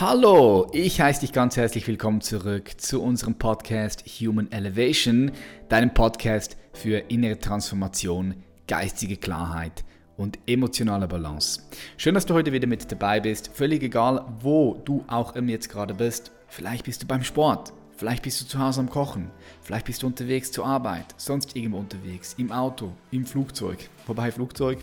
Hallo, 0.00 0.68
ich 0.72 1.00
heiße 1.00 1.20
dich 1.20 1.32
ganz 1.32 1.56
herzlich 1.56 1.86
willkommen 1.86 2.20
zurück 2.20 2.80
zu 2.80 3.00
unserem 3.00 3.36
Podcast 3.36 4.02
Human 4.20 4.50
Elevation, 4.50 5.30
deinem 5.68 5.94
Podcast 5.94 6.56
für 6.72 6.98
innere 7.12 7.38
Transformation, 7.38 8.34
geistige 8.66 9.16
Klarheit 9.16 9.84
und 10.16 10.40
emotionale 10.48 11.06
Balance. 11.06 11.62
Schön, 11.96 12.14
dass 12.16 12.26
du 12.26 12.34
heute 12.34 12.52
wieder 12.52 12.66
mit 12.66 12.90
dabei 12.90 13.20
bist. 13.20 13.50
Völlig 13.54 13.84
egal, 13.84 14.24
wo 14.40 14.82
du 14.84 15.04
auch 15.06 15.36
immer 15.36 15.50
jetzt 15.50 15.68
gerade 15.68 15.94
bist. 15.94 16.32
Vielleicht 16.48 16.86
bist 16.86 17.04
du 17.04 17.06
beim 17.06 17.22
Sport, 17.22 17.72
vielleicht 17.96 18.24
bist 18.24 18.40
du 18.40 18.46
zu 18.46 18.58
Hause 18.58 18.80
am 18.80 18.90
Kochen, 18.90 19.30
vielleicht 19.62 19.86
bist 19.86 20.02
du 20.02 20.08
unterwegs 20.08 20.50
zur 20.50 20.66
Arbeit, 20.66 21.14
sonst 21.18 21.54
irgendwo 21.54 21.78
unterwegs, 21.78 22.34
im 22.36 22.50
Auto, 22.50 22.90
im 23.12 23.24
Flugzeug. 23.26 23.88
Wobei 24.08 24.32
Flugzeug, 24.32 24.80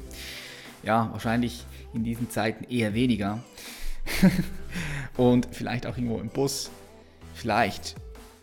ja, 0.84 1.09
wahrscheinlich 1.12 1.66
in 1.93 2.05
diesen 2.05 2.30
Zeiten 2.30 2.64
eher 2.64 2.93
weniger. 2.93 3.43
und 5.18 5.48
vielleicht 5.52 5.86
auch 5.86 5.98
irgendwo 5.98 6.20
im 6.20 6.30
Bus. 6.30 6.70
Vielleicht 7.34 7.96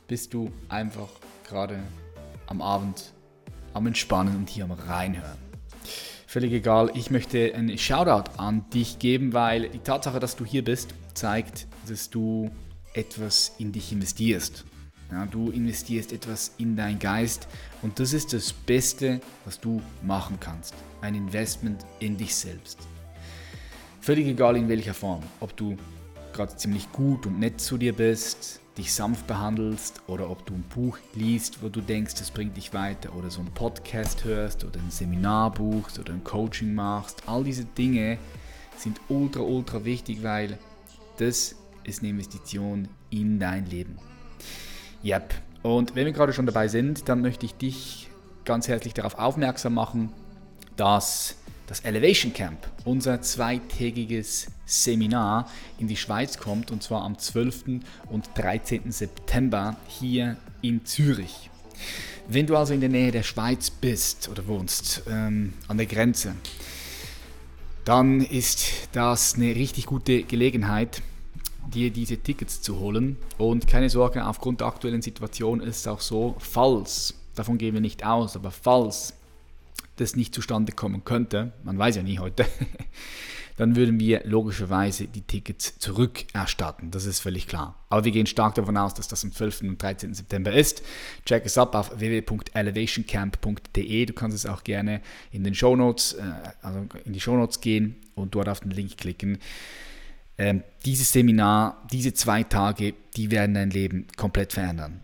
bist 0.06 0.34
du 0.34 0.50
einfach 0.68 1.08
gerade 1.46 1.78
am 2.46 2.62
Abend 2.62 3.12
am 3.74 3.86
Entspannen 3.86 4.36
und 4.36 4.48
hier 4.48 4.64
am 4.64 4.72
Reinhören. 4.72 5.38
Völlig 6.26 6.52
egal, 6.52 6.90
ich 6.94 7.10
möchte 7.10 7.54
einen 7.54 7.78
Shoutout 7.78 8.30
an 8.36 8.68
dich 8.70 8.98
geben, 8.98 9.32
weil 9.32 9.68
die 9.68 9.78
Tatsache, 9.78 10.20
dass 10.20 10.36
du 10.36 10.44
hier 10.44 10.64
bist, 10.64 10.94
zeigt, 11.14 11.66
dass 11.88 12.10
du 12.10 12.50
etwas 12.92 13.54
in 13.58 13.72
dich 13.72 13.92
investierst. 13.92 14.64
Ja, 15.10 15.24
du 15.24 15.50
investierst 15.50 16.12
etwas 16.12 16.52
in 16.58 16.76
deinen 16.76 16.98
Geist 16.98 17.48
und 17.80 17.98
das 17.98 18.12
ist 18.12 18.34
das 18.34 18.52
Beste, 18.52 19.20
was 19.46 19.58
du 19.58 19.80
machen 20.02 20.36
kannst. 20.38 20.74
Ein 21.00 21.14
Investment 21.14 21.86
in 21.98 22.18
dich 22.18 22.34
selbst. 22.34 22.78
Völlig 24.00 24.26
egal 24.26 24.56
in 24.56 24.68
welcher 24.68 24.94
Form. 24.94 25.22
Ob 25.40 25.56
du 25.56 25.76
gerade 26.32 26.56
ziemlich 26.56 26.90
gut 26.92 27.26
und 27.26 27.38
nett 27.38 27.60
zu 27.60 27.76
dir 27.76 27.92
bist, 27.92 28.60
dich 28.78 28.94
sanft 28.94 29.26
behandelst 29.26 30.02
oder 30.06 30.30
ob 30.30 30.46
du 30.46 30.54
ein 30.54 30.62
Buch 30.62 30.98
liest, 31.14 31.62
wo 31.62 31.68
du 31.68 31.80
denkst, 31.80 32.14
das 32.14 32.30
bringt 32.30 32.56
dich 32.56 32.72
weiter 32.72 33.14
oder 33.16 33.28
so 33.30 33.40
ein 33.40 33.50
Podcast 33.52 34.24
hörst 34.24 34.64
oder 34.64 34.78
ein 34.78 34.90
Seminar 34.90 35.52
buchst 35.52 35.98
oder 35.98 36.12
ein 36.12 36.22
Coaching 36.22 36.74
machst. 36.74 37.24
All 37.26 37.42
diese 37.42 37.64
Dinge 37.64 38.18
sind 38.76 39.00
ultra, 39.08 39.40
ultra 39.40 39.84
wichtig, 39.84 40.22
weil 40.22 40.58
das 41.18 41.56
ist 41.82 42.00
eine 42.00 42.10
Investition 42.10 42.88
in 43.10 43.40
dein 43.40 43.66
Leben. 43.66 43.98
Yep. 45.04 45.34
Und 45.62 45.96
wenn 45.96 46.06
wir 46.06 46.12
gerade 46.12 46.32
schon 46.32 46.46
dabei 46.46 46.68
sind, 46.68 47.08
dann 47.08 47.20
möchte 47.20 47.46
ich 47.46 47.54
dich 47.54 48.08
ganz 48.44 48.68
herzlich 48.68 48.94
darauf 48.94 49.18
aufmerksam 49.18 49.74
machen, 49.74 50.12
dass 50.76 51.34
das 51.68 51.80
Elevation 51.80 52.32
Camp, 52.32 52.58
unser 52.84 53.20
zweitägiges 53.20 54.46
Seminar 54.64 55.48
in 55.78 55.86
die 55.86 55.96
Schweiz 55.96 56.38
kommt 56.38 56.70
und 56.70 56.82
zwar 56.82 57.02
am 57.02 57.18
12. 57.18 57.82
und 58.10 58.30
13. 58.34 58.90
September 58.90 59.76
hier 59.86 60.38
in 60.62 60.84
Zürich. 60.86 61.50
Wenn 62.26 62.46
du 62.46 62.56
also 62.56 62.72
in 62.72 62.80
der 62.80 62.88
Nähe 62.88 63.12
der 63.12 63.22
Schweiz 63.22 63.70
bist 63.70 64.28
oder 64.30 64.46
wohnst, 64.46 65.02
ähm, 65.10 65.52
an 65.68 65.76
der 65.76 65.86
Grenze, 65.86 66.34
dann 67.84 68.22
ist 68.22 68.66
das 68.92 69.34
eine 69.34 69.54
richtig 69.54 69.86
gute 69.86 70.22
Gelegenheit, 70.22 71.02
dir 71.68 71.90
diese 71.90 72.16
Tickets 72.16 72.62
zu 72.62 72.78
holen. 72.78 73.16
Und 73.36 73.66
keine 73.66 73.90
Sorge, 73.90 74.26
aufgrund 74.26 74.60
der 74.60 74.68
aktuellen 74.68 75.02
Situation 75.02 75.60
ist 75.60 75.80
es 75.80 75.86
auch 75.86 76.00
so, 76.00 76.36
falls, 76.38 77.14
davon 77.34 77.58
gehen 77.58 77.74
wir 77.74 77.82
nicht 77.82 78.04
aus, 78.04 78.36
aber 78.36 78.50
falls 78.50 79.14
das 80.00 80.16
nicht 80.16 80.34
zustande 80.34 80.72
kommen 80.72 81.04
könnte, 81.04 81.52
man 81.64 81.78
weiß 81.78 81.96
ja 81.96 82.02
nie 82.02 82.18
heute, 82.18 82.46
dann 83.58 83.76
würden 83.76 83.98
wir 83.98 84.22
logischerweise 84.24 85.08
die 85.08 85.22
Tickets 85.22 85.78
zurückerstatten. 85.78 86.92
Das 86.92 87.06
ist 87.06 87.18
völlig 87.20 87.48
klar. 87.48 87.74
Aber 87.90 88.04
wir 88.04 88.12
gehen 88.12 88.26
stark 88.26 88.54
davon 88.54 88.76
aus, 88.76 88.94
dass 88.94 89.08
das 89.08 89.24
am 89.24 89.32
12. 89.32 89.62
und 89.62 89.82
13. 89.82 90.14
September 90.14 90.52
ist. 90.52 90.84
Check 91.26 91.44
es 91.44 91.58
ab 91.58 91.74
auf 91.74 91.98
www.elevationcamp.de. 91.98 94.06
Du 94.06 94.12
kannst 94.12 94.36
es 94.36 94.46
auch 94.46 94.62
gerne 94.62 95.00
in 95.32 95.42
den 95.42 95.56
Shownotes, 95.56 96.12
äh, 96.14 96.22
also 96.62 96.86
in 97.04 97.12
die 97.12 97.20
Shownotes 97.20 97.60
gehen 97.60 97.96
und 98.14 98.36
dort 98.36 98.48
auf 98.48 98.60
den 98.60 98.70
Link 98.70 98.96
klicken. 98.96 99.38
Ähm, 100.38 100.62
dieses 100.84 101.12
Seminar, 101.12 101.84
diese 101.90 102.14
zwei 102.14 102.44
Tage, 102.44 102.94
die 103.16 103.32
werden 103.32 103.54
dein 103.54 103.70
Leben 103.70 104.06
komplett 104.16 104.52
verändern. 104.52 105.00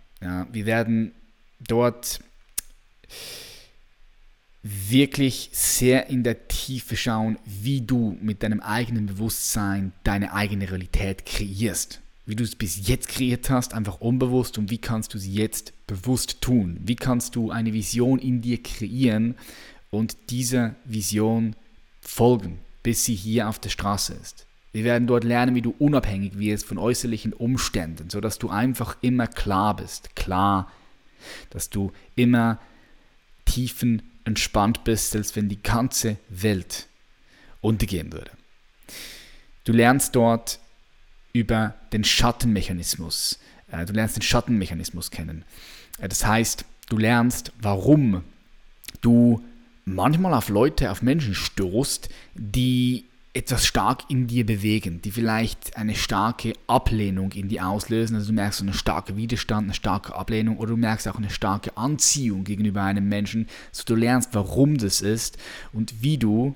Wir 0.53 0.65
werden 0.65 1.13
dort 1.61 2.21
wirklich 4.65 5.51
sehr 5.53 6.09
in 6.09 6.23
der 6.23 6.49
Tiefe 6.49 6.97
schauen, 6.97 7.39
wie 7.45 7.83
du 7.83 8.17
mit 8.23 8.43
deinem 8.43 8.61
eigenen 8.61 9.07
Bewusstsein 9.07 9.93
deine 10.05 10.33
eigene 10.33 10.71
Realität 10.71 11.27
kreierst. 11.27 12.01
Wie 12.25 12.35
du 12.35 12.43
es 12.43 12.57
bis 12.57 12.89
jetzt 12.89 13.09
kreiert 13.09 13.51
hast, 13.51 13.75
einfach 13.75 14.01
unbewusst 14.01 14.57
und 14.57 14.71
wie 14.71 14.79
kannst 14.79 15.13
du 15.13 15.19
sie 15.19 15.35
jetzt 15.35 15.75
bewusst 15.87 16.41
tun? 16.41 16.79
Wie 16.83 16.97
kannst 16.97 17.37
du 17.37 17.51
eine 17.51 17.75
Vision 17.75 18.19
in 18.19 18.41
dir 18.41 18.63
kreieren 18.63 19.35
und 19.91 20.17
dieser 20.31 20.75
Vision 20.87 21.55
folgen, 22.01 22.59
bis 22.83 23.05
sie 23.05 23.15
hier 23.15 23.51
auf 23.51 23.59
der 23.59 23.69
Straße 23.69 24.15
ist? 24.15 24.47
Wir 24.73 24.85
werden 24.85 25.07
dort 25.07 25.25
lernen, 25.25 25.55
wie 25.55 25.63
du 25.63 25.75
unabhängig 25.79 26.39
wirst 26.39 26.65
von 26.65 26.79
äußerlichen 26.79 27.35
Umständen, 27.35 28.09
sodass 28.09 28.39
du 28.39 28.49
einfach 28.49 28.97
immer 29.03 29.27
klar 29.27 29.77
bist, 29.77 30.17
klar, 30.17 30.73
dass 31.51 31.69
du 31.69 31.93
immer 32.17 32.59
tiefen 33.45 34.03
entspannt 34.25 34.85
bist, 34.85 35.11
selbst 35.11 35.37
wenn 35.37 35.49
die 35.49 35.63
ganze 35.63 36.17
Welt 36.29 36.87
untergehen 37.61 38.13
würde. 38.13 38.31
Du 39.65 39.73
lernst 39.73 40.15
dort 40.15 40.61
über 41.33 41.75
den 41.93 42.05
Schattenmechanismus. 42.05 43.39
Äh, 43.71 43.87
du 43.87 43.93
lernst 43.93 44.17
den 44.17 44.23
Schattenmechanismus 44.23 45.11
kennen. 45.11 45.45
Äh, 45.99 46.09
das 46.09 46.25
heißt, 46.25 46.65
du 46.89 46.99
lernst, 46.99 47.53
warum 47.61 48.23
du 49.01 49.45
manchmal 49.85 50.35
auf 50.35 50.49
Leute, 50.49 50.91
auf 50.91 51.03
Menschen 51.03 51.35
stoßt, 51.35 52.09
die 52.35 53.07
etwas 53.35 53.67
stark 53.67 54.05
in 54.09 54.29
dir 54.29 54.47
bewegen, 54.47 55.03
die 55.03 55.11
vielleicht 55.11 55.77
eine 55.77 55.97
starke 55.97 56.53
Ablehnung 56.69 57.33
in 57.33 57.49
dir 57.49 57.67
auslösen. 57.67 58.15
Also 58.15 58.29
du 58.29 58.33
merkst 58.33 58.61
so 58.61 58.65
einen 58.65 58.75
starken 58.75 59.17
Widerstand, 59.17 59.65
eine 59.65 59.75
starke 59.75 60.15
Ablehnung 60.15 60.57
oder 60.59 60.71
du 60.71 60.77
merkst 60.77 61.09
auch 61.09 61.17
eine 61.17 61.31
starke 61.31 61.77
Anziehung 61.77 62.45
gegenüber 62.45 62.83
einem 62.83 63.09
Menschen, 63.09 63.49
so 63.73 63.83
du 63.85 63.97
lernst, 63.97 64.31
warum 64.33 64.79
das 64.79 65.01
ist 65.01 65.37
und 65.73 66.01
wie 66.01 66.17
du 66.17 66.55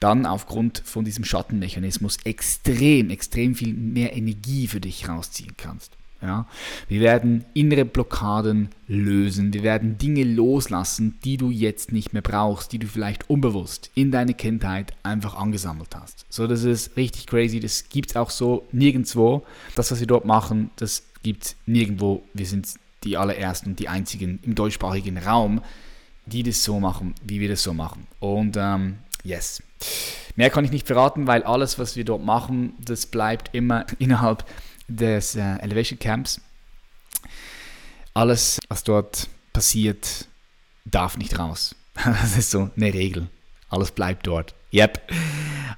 dann 0.00 0.24
aufgrund 0.26 0.82
von 0.84 1.04
diesem 1.04 1.24
Schattenmechanismus 1.24 2.16
extrem, 2.24 3.10
extrem 3.10 3.54
viel 3.54 3.74
mehr 3.74 4.16
Energie 4.16 4.66
für 4.66 4.80
dich 4.80 5.08
rausziehen 5.08 5.52
kannst. 5.58 5.96
Ja? 6.22 6.46
Wir 6.88 7.00
werden 7.00 7.44
innere 7.52 7.84
Blockaden 7.84 8.68
lösen. 8.86 9.52
Wir 9.52 9.62
werden 9.62 9.98
Dinge 9.98 10.24
loslassen, 10.24 11.18
die 11.24 11.36
du 11.36 11.50
jetzt 11.50 11.92
nicht 11.92 12.12
mehr 12.12 12.22
brauchst, 12.22 12.72
die 12.72 12.78
du 12.78 12.86
vielleicht 12.86 13.28
unbewusst 13.28 13.90
in 13.94 14.10
deiner 14.10 14.32
Kindheit 14.32 14.92
einfach 15.02 15.34
angesammelt 15.34 15.94
hast. 15.94 16.24
So, 16.28 16.46
das 16.46 16.64
ist 16.64 16.96
richtig 16.96 17.26
crazy. 17.26 17.60
Das 17.60 17.88
gibt 17.88 18.10
es 18.10 18.16
auch 18.16 18.30
so 18.30 18.66
nirgendwo. 18.72 19.44
Das, 19.74 19.90
was 19.90 20.00
wir 20.00 20.06
dort 20.06 20.24
machen, 20.24 20.70
das 20.76 21.02
gibt 21.22 21.44
es 21.44 21.56
nirgendwo. 21.66 22.22
Wir 22.32 22.46
sind 22.46 22.68
die 23.04 23.16
allerersten 23.16 23.70
und 23.70 23.78
die 23.78 23.88
einzigen 23.88 24.38
im 24.42 24.54
deutschsprachigen 24.54 25.18
Raum, 25.18 25.60
die 26.26 26.42
das 26.42 26.62
so 26.62 26.78
machen, 26.78 27.14
wie 27.24 27.40
wir 27.40 27.48
das 27.48 27.62
so 27.62 27.74
machen. 27.74 28.06
Und 28.20 28.56
ähm, 28.56 28.98
yes. 29.24 29.62
Mehr 30.36 30.50
kann 30.50 30.64
ich 30.64 30.70
nicht 30.70 30.86
verraten, 30.86 31.26
weil 31.26 31.42
alles, 31.42 31.78
was 31.78 31.96
wir 31.96 32.04
dort 32.04 32.24
machen, 32.24 32.74
das 32.78 33.06
bleibt 33.06 33.54
immer 33.54 33.86
innerhalb 33.98 34.44
des 34.88 35.36
äh, 35.36 35.56
Elevation 35.58 35.98
Camps. 35.98 36.40
Alles, 38.14 38.58
was 38.68 38.84
dort 38.84 39.28
passiert, 39.52 40.26
darf 40.84 41.16
nicht 41.16 41.38
raus. 41.38 41.74
Das 42.04 42.36
ist 42.36 42.50
so 42.50 42.70
eine 42.76 42.94
Regel. 42.94 43.28
Alles 43.68 43.90
bleibt 43.90 44.26
dort. 44.26 44.54
Yep. 44.72 45.12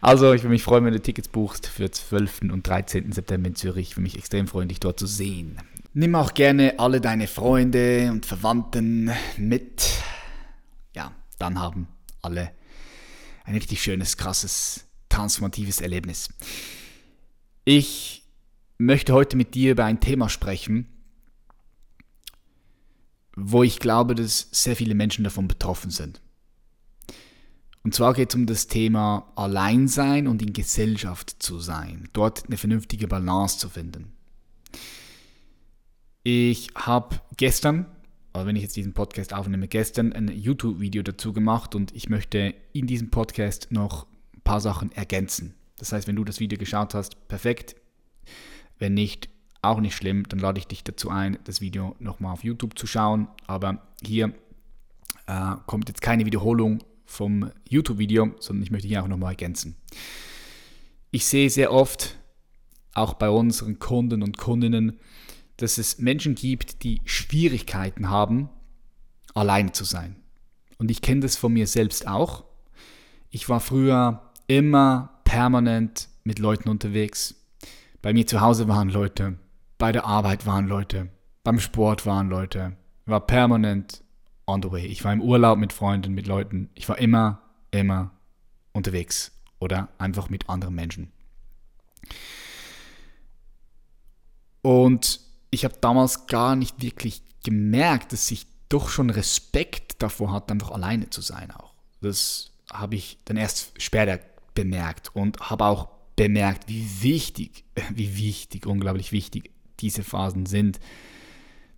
Also, 0.00 0.32
ich 0.32 0.42
würde 0.42 0.50
mich 0.50 0.62
freuen, 0.62 0.84
wenn 0.84 0.92
du 0.92 1.00
Tickets 1.00 1.28
buchst 1.28 1.66
für 1.66 1.90
12. 1.90 2.42
und 2.52 2.66
13. 2.66 3.12
September 3.12 3.48
in 3.48 3.56
Zürich. 3.56 3.90
Ich 3.90 3.96
würde 3.96 4.02
mich 4.02 4.18
extrem 4.18 4.46
freuen, 4.46 4.68
dich 4.68 4.80
dort 4.80 4.98
zu 4.98 5.06
sehen. 5.06 5.58
Nimm 5.92 6.14
auch 6.14 6.34
gerne 6.34 6.78
alle 6.78 7.00
deine 7.00 7.26
Freunde 7.26 8.10
und 8.10 8.26
Verwandten 8.26 9.10
mit. 9.36 9.90
Ja, 10.94 11.12
dann 11.38 11.58
haben 11.58 11.88
alle 12.20 12.50
ein 13.44 13.54
richtig 13.54 13.82
schönes, 13.82 14.16
krasses, 14.16 14.84
transformatives 15.08 15.80
Erlebnis. 15.80 16.28
Ich 17.64 18.23
möchte 18.78 19.12
heute 19.12 19.36
mit 19.36 19.54
dir 19.54 19.72
über 19.72 19.84
ein 19.84 20.00
Thema 20.00 20.28
sprechen, 20.28 20.88
wo 23.36 23.62
ich 23.62 23.78
glaube, 23.78 24.14
dass 24.14 24.48
sehr 24.52 24.76
viele 24.76 24.94
Menschen 24.94 25.24
davon 25.24 25.48
betroffen 25.48 25.90
sind. 25.90 26.20
Und 27.82 27.94
zwar 27.94 28.14
geht 28.14 28.30
es 28.30 28.34
um 28.34 28.46
das 28.46 28.66
Thema 28.66 29.30
Alleinsein 29.36 30.26
und 30.26 30.40
in 30.40 30.54
Gesellschaft 30.54 31.42
zu 31.42 31.60
sein, 31.60 32.08
dort 32.14 32.46
eine 32.46 32.56
vernünftige 32.56 33.08
Balance 33.08 33.58
zu 33.58 33.68
finden. 33.68 34.12
Ich 36.22 36.70
habe 36.74 37.20
gestern, 37.36 37.84
also 38.32 38.46
wenn 38.46 38.56
ich 38.56 38.62
jetzt 38.62 38.76
diesen 38.76 38.94
Podcast 38.94 39.34
aufnehme, 39.34 39.68
gestern 39.68 40.14
ein 40.14 40.28
YouTube-Video 40.28 41.02
dazu 41.02 41.34
gemacht 41.34 41.74
und 41.74 41.94
ich 41.94 42.08
möchte 42.08 42.54
in 42.72 42.86
diesem 42.86 43.10
Podcast 43.10 43.70
noch 43.70 44.06
ein 44.34 44.40
paar 44.40 44.62
Sachen 44.62 44.90
ergänzen. 44.92 45.54
Das 45.76 45.92
heißt, 45.92 46.08
wenn 46.08 46.16
du 46.16 46.24
das 46.24 46.40
Video 46.40 46.58
geschaut 46.58 46.94
hast, 46.94 47.28
perfekt, 47.28 47.76
Wenn 48.78 48.94
nicht, 48.94 49.28
auch 49.62 49.80
nicht 49.80 49.96
schlimm, 49.96 50.28
dann 50.28 50.38
lade 50.38 50.58
ich 50.58 50.66
dich 50.66 50.84
dazu 50.84 51.10
ein, 51.10 51.38
das 51.44 51.60
Video 51.60 51.96
nochmal 51.98 52.32
auf 52.32 52.44
YouTube 52.44 52.78
zu 52.78 52.86
schauen. 52.86 53.28
Aber 53.46 53.86
hier 54.04 54.34
äh, 55.26 55.54
kommt 55.66 55.88
jetzt 55.88 56.02
keine 56.02 56.26
Wiederholung 56.26 56.82
vom 57.06 57.50
YouTube-Video, 57.68 58.34
sondern 58.40 58.62
ich 58.62 58.70
möchte 58.70 58.88
hier 58.88 59.02
auch 59.02 59.08
nochmal 59.08 59.32
ergänzen. 59.32 59.76
Ich 61.10 61.26
sehe 61.26 61.48
sehr 61.48 61.72
oft, 61.72 62.18
auch 62.92 63.14
bei 63.14 63.30
unseren 63.30 63.78
Kunden 63.78 64.22
und 64.22 64.38
Kundinnen, 64.38 64.98
dass 65.56 65.78
es 65.78 65.98
Menschen 65.98 66.34
gibt, 66.34 66.82
die 66.82 67.00
Schwierigkeiten 67.04 68.10
haben, 68.10 68.48
alleine 69.34 69.72
zu 69.72 69.84
sein. 69.84 70.16
Und 70.78 70.90
ich 70.90 71.02
kenne 71.02 71.20
das 71.20 71.36
von 71.36 71.52
mir 71.52 71.66
selbst 71.66 72.06
auch. 72.06 72.44
Ich 73.30 73.48
war 73.48 73.60
früher 73.60 74.32
immer 74.46 75.20
permanent 75.24 76.08
mit 76.24 76.38
Leuten 76.38 76.68
unterwegs. 76.68 77.34
Bei 78.04 78.12
mir 78.12 78.26
zu 78.26 78.42
Hause 78.42 78.68
waren 78.68 78.90
Leute, 78.90 79.38
bei 79.78 79.90
der 79.90 80.04
Arbeit 80.04 80.44
waren 80.44 80.68
Leute, 80.68 81.08
beim 81.42 81.58
Sport 81.58 82.04
waren 82.04 82.28
Leute. 82.28 82.76
Ich 83.06 83.10
war 83.10 83.26
permanent 83.26 84.04
on 84.46 84.62
the 84.62 84.70
way. 84.70 84.84
Ich 84.84 85.02
war 85.04 85.14
im 85.14 85.22
Urlaub 85.22 85.56
mit 85.56 85.72
Freunden, 85.72 86.12
mit 86.12 86.26
Leuten. 86.26 86.68
Ich 86.74 86.86
war 86.86 86.98
immer, 86.98 87.40
immer 87.70 88.10
unterwegs 88.74 89.32
oder 89.58 89.88
einfach 89.96 90.28
mit 90.28 90.50
anderen 90.50 90.74
Menschen. 90.74 91.12
Und 94.60 95.20
ich 95.48 95.64
habe 95.64 95.76
damals 95.80 96.26
gar 96.26 96.56
nicht 96.56 96.82
wirklich 96.82 97.22
gemerkt, 97.42 98.12
dass 98.12 98.30
ich 98.30 98.46
doch 98.68 98.90
schon 98.90 99.08
Respekt 99.08 100.02
davor 100.02 100.30
hatte, 100.30 100.52
einfach 100.52 100.72
alleine 100.72 101.08
zu 101.08 101.22
sein 101.22 101.50
auch. 101.52 101.72
Das 102.02 102.50
habe 102.70 102.96
ich 102.96 103.16
dann 103.24 103.38
erst 103.38 103.80
später 103.80 104.20
bemerkt 104.52 105.16
und 105.16 105.48
habe 105.48 105.64
auch 105.64 105.93
bemerkt, 106.16 106.68
wie 106.68 106.86
wichtig, 107.02 107.64
wie 107.94 108.16
wichtig, 108.16 108.66
unglaublich 108.66 109.12
wichtig 109.12 109.50
diese 109.80 110.02
Phasen 110.02 110.46
sind, 110.46 110.78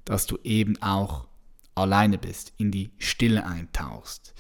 dass 0.05 0.27
du 0.27 0.39
eben 0.45 0.81
auch 0.83 1.27
alleine 1.75 2.19
bist, 2.19 2.53
in 2.57 2.71
die 2.71 2.91
Stille 2.99 3.47
eintauchst. 3.47 4.35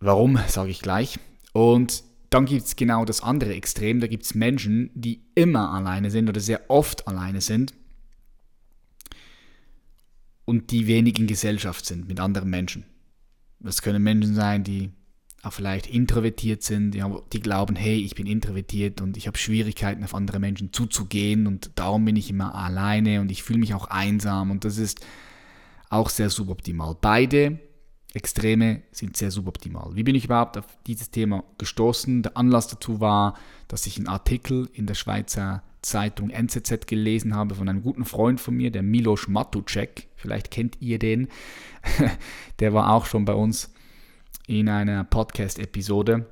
Warum, 0.00 0.38
sage 0.48 0.70
ich 0.70 0.82
gleich. 0.82 1.18
Und 1.52 2.04
dann 2.30 2.44
gibt 2.44 2.66
es 2.66 2.76
genau 2.76 3.04
das 3.04 3.22
andere 3.22 3.54
Extrem. 3.54 4.00
Da 4.00 4.06
gibt 4.06 4.24
es 4.24 4.34
Menschen, 4.34 4.90
die 4.94 5.22
immer 5.34 5.70
alleine 5.72 6.10
sind 6.10 6.28
oder 6.28 6.40
sehr 6.40 6.68
oft 6.68 7.08
alleine 7.08 7.40
sind 7.40 7.72
und 10.44 10.70
die 10.70 10.86
wenig 10.86 11.18
in 11.18 11.26
Gesellschaft 11.26 11.86
sind 11.86 12.08
mit 12.08 12.20
anderen 12.20 12.50
Menschen. 12.50 12.84
Das 13.60 13.82
können 13.82 14.02
Menschen 14.02 14.34
sein, 14.34 14.64
die 14.64 14.90
auch 15.46 15.52
vielleicht 15.52 15.86
introvertiert 15.86 16.62
sind, 16.62 16.90
die, 16.92 17.02
die 17.32 17.40
glauben, 17.40 17.76
hey, 17.76 18.00
ich 18.00 18.14
bin 18.14 18.26
introvertiert 18.26 19.00
und 19.00 19.16
ich 19.16 19.26
habe 19.26 19.38
Schwierigkeiten 19.38 20.04
auf 20.04 20.14
andere 20.14 20.40
Menschen 20.40 20.72
zuzugehen 20.72 21.46
und 21.46 21.70
darum 21.76 22.04
bin 22.04 22.16
ich 22.16 22.30
immer 22.30 22.54
alleine 22.54 23.20
und 23.20 23.30
ich 23.30 23.42
fühle 23.42 23.60
mich 23.60 23.74
auch 23.74 23.86
einsam 23.86 24.50
und 24.50 24.64
das 24.64 24.78
ist 24.78 25.06
auch 25.88 26.10
sehr 26.10 26.30
suboptimal. 26.30 26.96
Beide 27.00 27.60
Extreme 28.12 28.82
sind 28.92 29.16
sehr 29.16 29.30
suboptimal. 29.30 29.94
Wie 29.94 30.02
bin 30.02 30.14
ich 30.14 30.24
überhaupt 30.24 30.56
auf 30.56 30.64
dieses 30.86 31.10
Thema 31.10 31.44
gestoßen? 31.58 32.22
Der 32.22 32.36
Anlass 32.36 32.66
dazu 32.66 33.00
war, 33.00 33.34
dass 33.68 33.86
ich 33.86 33.98
einen 33.98 34.08
Artikel 34.08 34.70
in 34.72 34.86
der 34.86 34.94
Schweizer 34.94 35.62
Zeitung 35.82 36.30
NZZ 36.30 36.86
gelesen 36.86 37.34
habe 37.34 37.54
von 37.54 37.68
einem 37.68 37.82
guten 37.82 38.04
Freund 38.04 38.40
von 38.40 38.56
mir, 38.56 38.70
der 38.70 38.82
Milos 38.82 39.28
Matucek. 39.28 40.08
Vielleicht 40.16 40.50
kennt 40.50 40.78
ihr 40.80 40.98
den. 40.98 41.28
der 42.58 42.72
war 42.72 42.90
auch 42.90 43.06
schon 43.06 43.24
bei 43.24 43.34
uns 43.34 43.70
in 44.46 44.68
einer 44.68 45.04
Podcast-Episode. 45.04 46.26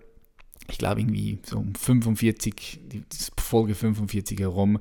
Ich 0.71 0.79
glaube 0.79 1.01
irgendwie 1.01 1.39
so 1.45 1.59
um 1.59 1.75
45, 1.75 2.81
die 2.87 3.05
Folge 3.39 3.75
45 3.75 4.41
herum. 4.41 4.79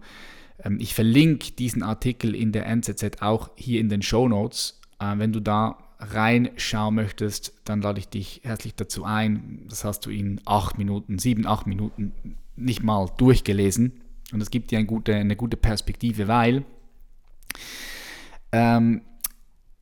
Ähm, 0.63 0.77
ich 0.80 0.94
verlinke 0.94 1.51
diesen 1.51 1.83
Artikel 1.83 2.35
in 2.35 2.51
der 2.51 2.68
NZZ 2.68 3.21
auch 3.21 3.51
hier 3.56 3.80
in 3.80 3.89
den 3.89 4.01
Show 4.01 4.27
Notes. 4.27 4.80
Äh, 5.00 5.18
wenn 5.18 5.33
du 5.33 5.39
da 5.39 5.77
reinschauen 6.00 6.95
möchtest, 6.95 7.53
dann 7.65 7.81
lade 7.81 8.00
ich 8.00 8.09
dich 8.09 8.41
herzlich 8.44 8.75
dazu 8.75 9.06
ein. 9.06 9.65
Das 9.69 9.83
hast 9.83 10.06
du 10.06 10.09
in 10.09 10.41
acht 10.45 10.77
Minuten, 10.77 11.19
sieben, 11.19 11.47
acht 11.47 11.68
Minuten 11.68 12.13
nicht 12.56 12.83
mal 12.83 13.09
durchgelesen. 13.18 14.01
Und 14.31 14.39
das 14.39 14.51
gibt 14.51 14.71
dir 14.71 14.79
eine 14.79 14.88
gute, 14.88 15.15
eine 15.15 15.36
gute 15.36 15.57
Perspektive, 15.57 16.27
weil 16.27 16.65
ähm, 18.51 19.01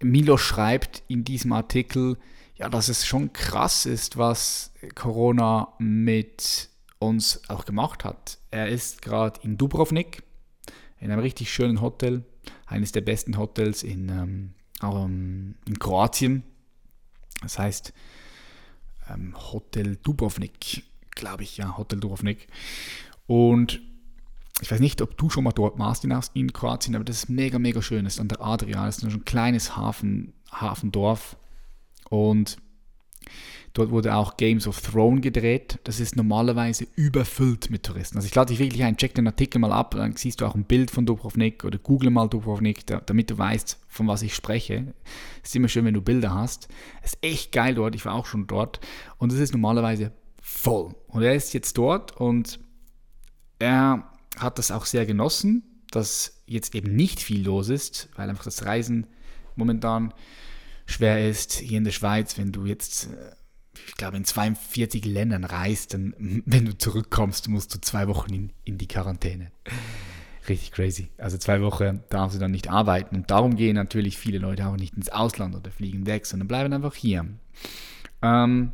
Milo 0.02 0.38
schreibt 0.38 1.04
in 1.08 1.24
diesem 1.24 1.54
Artikel, 1.54 2.18
ja, 2.62 2.70
dass 2.70 2.90
es 2.90 3.08
schon 3.08 3.34
krass 3.34 3.88
ist, 3.88 4.18
was 4.18 4.72
Corona 4.94 5.74
mit 5.80 6.70
uns 7.00 7.42
auch 7.50 7.66
gemacht 7.66 8.06
hat. 8.06 8.38
Er 8.52 8.70
ist 8.70 9.02
gerade 9.02 9.40
in 9.42 9.58
Dubrovnik, 9.58 10.22
in 11.00 11.10
einem 11.10 11.22
richtig 11.22 11.52
schönen 11.52 11.82
Hotel, 11.82 12.24
eines 12.68 12.92
der 12.92 13.02
besten 13.02 13.40
Hotels 13.40 13.82
in, 13.82 14.10
ähm, 14.10 14.54
ähm, 14.84 15.56
in 15.68 15.80
Kroatien. 15.80 16.44
Das 17.42 17.58
heißt 17.58 17.94
ähm, 19.10 19.36
Hotel 19.52 19.96
Dubrovnik, 19.96 20.84
glaube 21.10 21.42
ich, 21.42 21.58
ja, 21.58 21.80
Hotel 21.80 22.00
Dubrovnik. 22.00 22.48
Und 23.26 23.82
ich 24.62 24.70
weiß 24.70 24.82
nicht, 24.82 25.02
ob 25.02 25.18
du 25.18 25.32
schon 25.32 25.46
mal 25.46 25.52
dort 25.52 25.80
warst 25.80 26.06
in 26.36 26.54
Kroatien, 26.54 26.94
aber 26.94 27.06
das 27.06 27.24
ist 27.24 27.30
mega, 27.30 27.58
mega 27.58 27.82
schön. 27.82 28.04
Das 28.04 28.14
ist 28.14 28.20
an 28.20 28.28
der 28.28 28.42
Adria, 28.42 28.86
das 28.86 29.00
ist 29.00 29.04
ein 29.06 29.26
kleines 29.26 29.76
Hafen, 29.76 30.34
Hafendorf 30.52 31.38
und 32.12 32.58
dort 33.72 33.90
wurde 33.90 34.16
auch 34.16 34.36
Games 34.36 34.68
of 34.68 34.82
Thrones 34.82 35.22
gedreht. 35.22 35.80
Das 35.86 36.02
ist 36.02 36.18
normalerweise 36.18 36.86
überfüllt 36.96 37.72
mit 37.72 37.84
Touristen. 37.84 38.18
Also 38.18 38.28
ich 38.28 38.36
lade 38.36 38.50
dich 38.50 38.60
wirklich 38.60 38.84
ein, 38.84 38.98
check 38.98 39.16
den 39.16 39.28
Artikel 39.28 39.60
mal 39.60 39.72
ab, 39.72 39.96
dann 39.96 40.18
siehst 40.18 40.42
du 40.42 40.46
auch 40.46 40.54
ein 40.54 40.66
Bild 40.66 40.92
von 40.92 41.06
Dubrovnik 41.06 41.64
oder 41.64 41.80
google 41.80 42.10
mal 42.10 42.28
Dubrovnik, 42.28 42.86
damit 42.86 43.30
du 43.30 43.38
weißt, 43.38 43.80
von 43.88 44.08
was 44.08 44.24
ich 44.24 44.36
spreche. 44.36 44.94
Ist 45.42 45.56
immer 45.56 45.70
schön, 45.70 45.86
wenn 45.86 45.94
du 45.94 46.02
Bilder 46.02 46.34
hast. 46.34 46.68
Ist 47.02 47.18
echt 47.22 47.54
geil 47.54 47.76
dort, 47.76 47.96
ich 47.96 48.04
war 48.04 48.14
auch 48.14 48.26
schon 48.26 48.46
dort 48.46 48.82
und 49.18 49.32
es 49.32 49.40
ist 49.40 49.54
normalerweise 49.54 50.12
voll. 50.42 50.94
Und 51.08 51.24
er 51.24 51.34
ist 51.34 51.54
jetzt 51.54 51.78
dort 51.78 52.18
und 52.18 52.60
er 53.60 54.12
hat 54.38 54.60
das 54.60 54.72
auch 54.72 54.86
sehr 54.86 55.06
genossen, 55.06 55.64
dass 55.92 56.42
jetzt 56.46 56.76
eben 56.76 56.94
nicht 56.94 57.22
viel 57.22 57.46
los 57.46 57.70
ist, 57.70 58.10
weil 58.18 58.30
einfach 58.30 58.44
das 58.44 58.66
Reisen 58.66 59.08
momentan 59.56 60.14
schwer 60.92 61.28
ist. 61.28 61.54
Hier 61.54 61.78
in 61.78 61.84
der 61.84 61.92
Schweiz, 61.92 62.38
wenn 62.38 62.52
du 62.52 62.66
jetzt, 62.66 63.06
äh, 63.06 63.36
ich 63.88 63.96
glaube, 63.96 64.18
in 64.18 64.26
42 64.26 65.06
Ländern 65.06 65.44
reist, 65.44 65.94
dann, 65.94 66.14
wenn 66.46 66.66
du 66.66 66.78
zurückkommst, 66.78 67.48
musst 67.50 67.74
du 67.74 67.82
zwei 67.82 68.08
Wochen 68.08 68.34
in, 68.34 68.54
in 68.64 68.78
die 68.78 68.88
Quarantäne. 68.88 69.52
Richtig 70.48 70.72
crazy. 70.72 71.10
Also 71.18 71.38
zwei 71.38 71.62
Wochen 71.62 72.04
darfst 72.10 72.36
du 72.36 72.40
dann 72.40 72.52
nicht 72.52 72.70
arbeiten. 72.70 73.16
Und 73.16 73.32
darum 73.32 73.56
gehen 73.56 73.76
natürlich 73.76 74.18
viele 74.18 74.40
Leute 74.40 74.68
auch 74.68 74.78
nicht 74.78 74.96
ins 74.96 75.10
Ausland 75.10 75.56
oder 75.56 75.72
fliegen 75.72 76.06
weg, 76.06 76.26
sondern 76.26 76.48
bleiben 76.48 76.74
einfach 76.74 76.96
hier. 76.96 77.26
Ähm, 78.22 78.72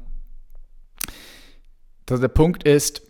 der 2.09 2.27
Punkt 2.29 2.63
ist, 2.63 3.01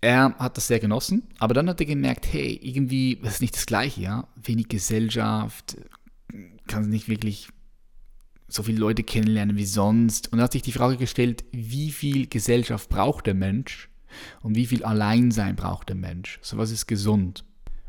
er 0.00 0.34
hat 0.38 0.56
das 0.56 0.66
sehr 0.66 0.80
genossen, 0.80 1.28
aber 1.38 1.52
dann 1.52 1.68
hat 1.68 1.80
er 1.80 1.86
gemerkt, 1.86 2.32
hey, 2.32 2.58
irgendwie, 2.62 3.20
das 3.22 3.34
ist 3.34 3.40
nicht 3.42 3.56
das 3.56 3.66
Gleiche, 3.66 4.00
ja. 4.00 4.28
Wenig 4.36 4.68
Gesellschaft, 4.68 5.76
kann 6.66 6.88
nicht 6.88 7.08
wirklich 7.08 7.48
so 8.52 8.62
viele 8.62 8.78
Leute 8.78 9.02
kennenlernen 9.02 9.56
wie 9.56 9.64
sonst. 9.64 10.32
Und 10.32 10.38
er 10.38 10.44
hat 10.44 10.52
sich 10.52 10.62
die 10.62 10.72
Frage 10.72 10.96
gestellt, 10.96 11.44
wie 11.52 11.90
viel 11.90 12.26
Gesellschaft 12.26 12.88
braucht 12.88 13.26
der 13.26 13.34
Mensch 13.34 13.88
und 14.42 14.56
wie 14.56 14.66
viel 14.66 14.84
Alleinsein 14.84 15.56
braucht 15.56 15.88
der 15.88 15.96
Mensch? 15.96 16.38
So 16.42 16.58
was 16.58 16.70
ist 16.70 16.86
gesund? 16.86 17.44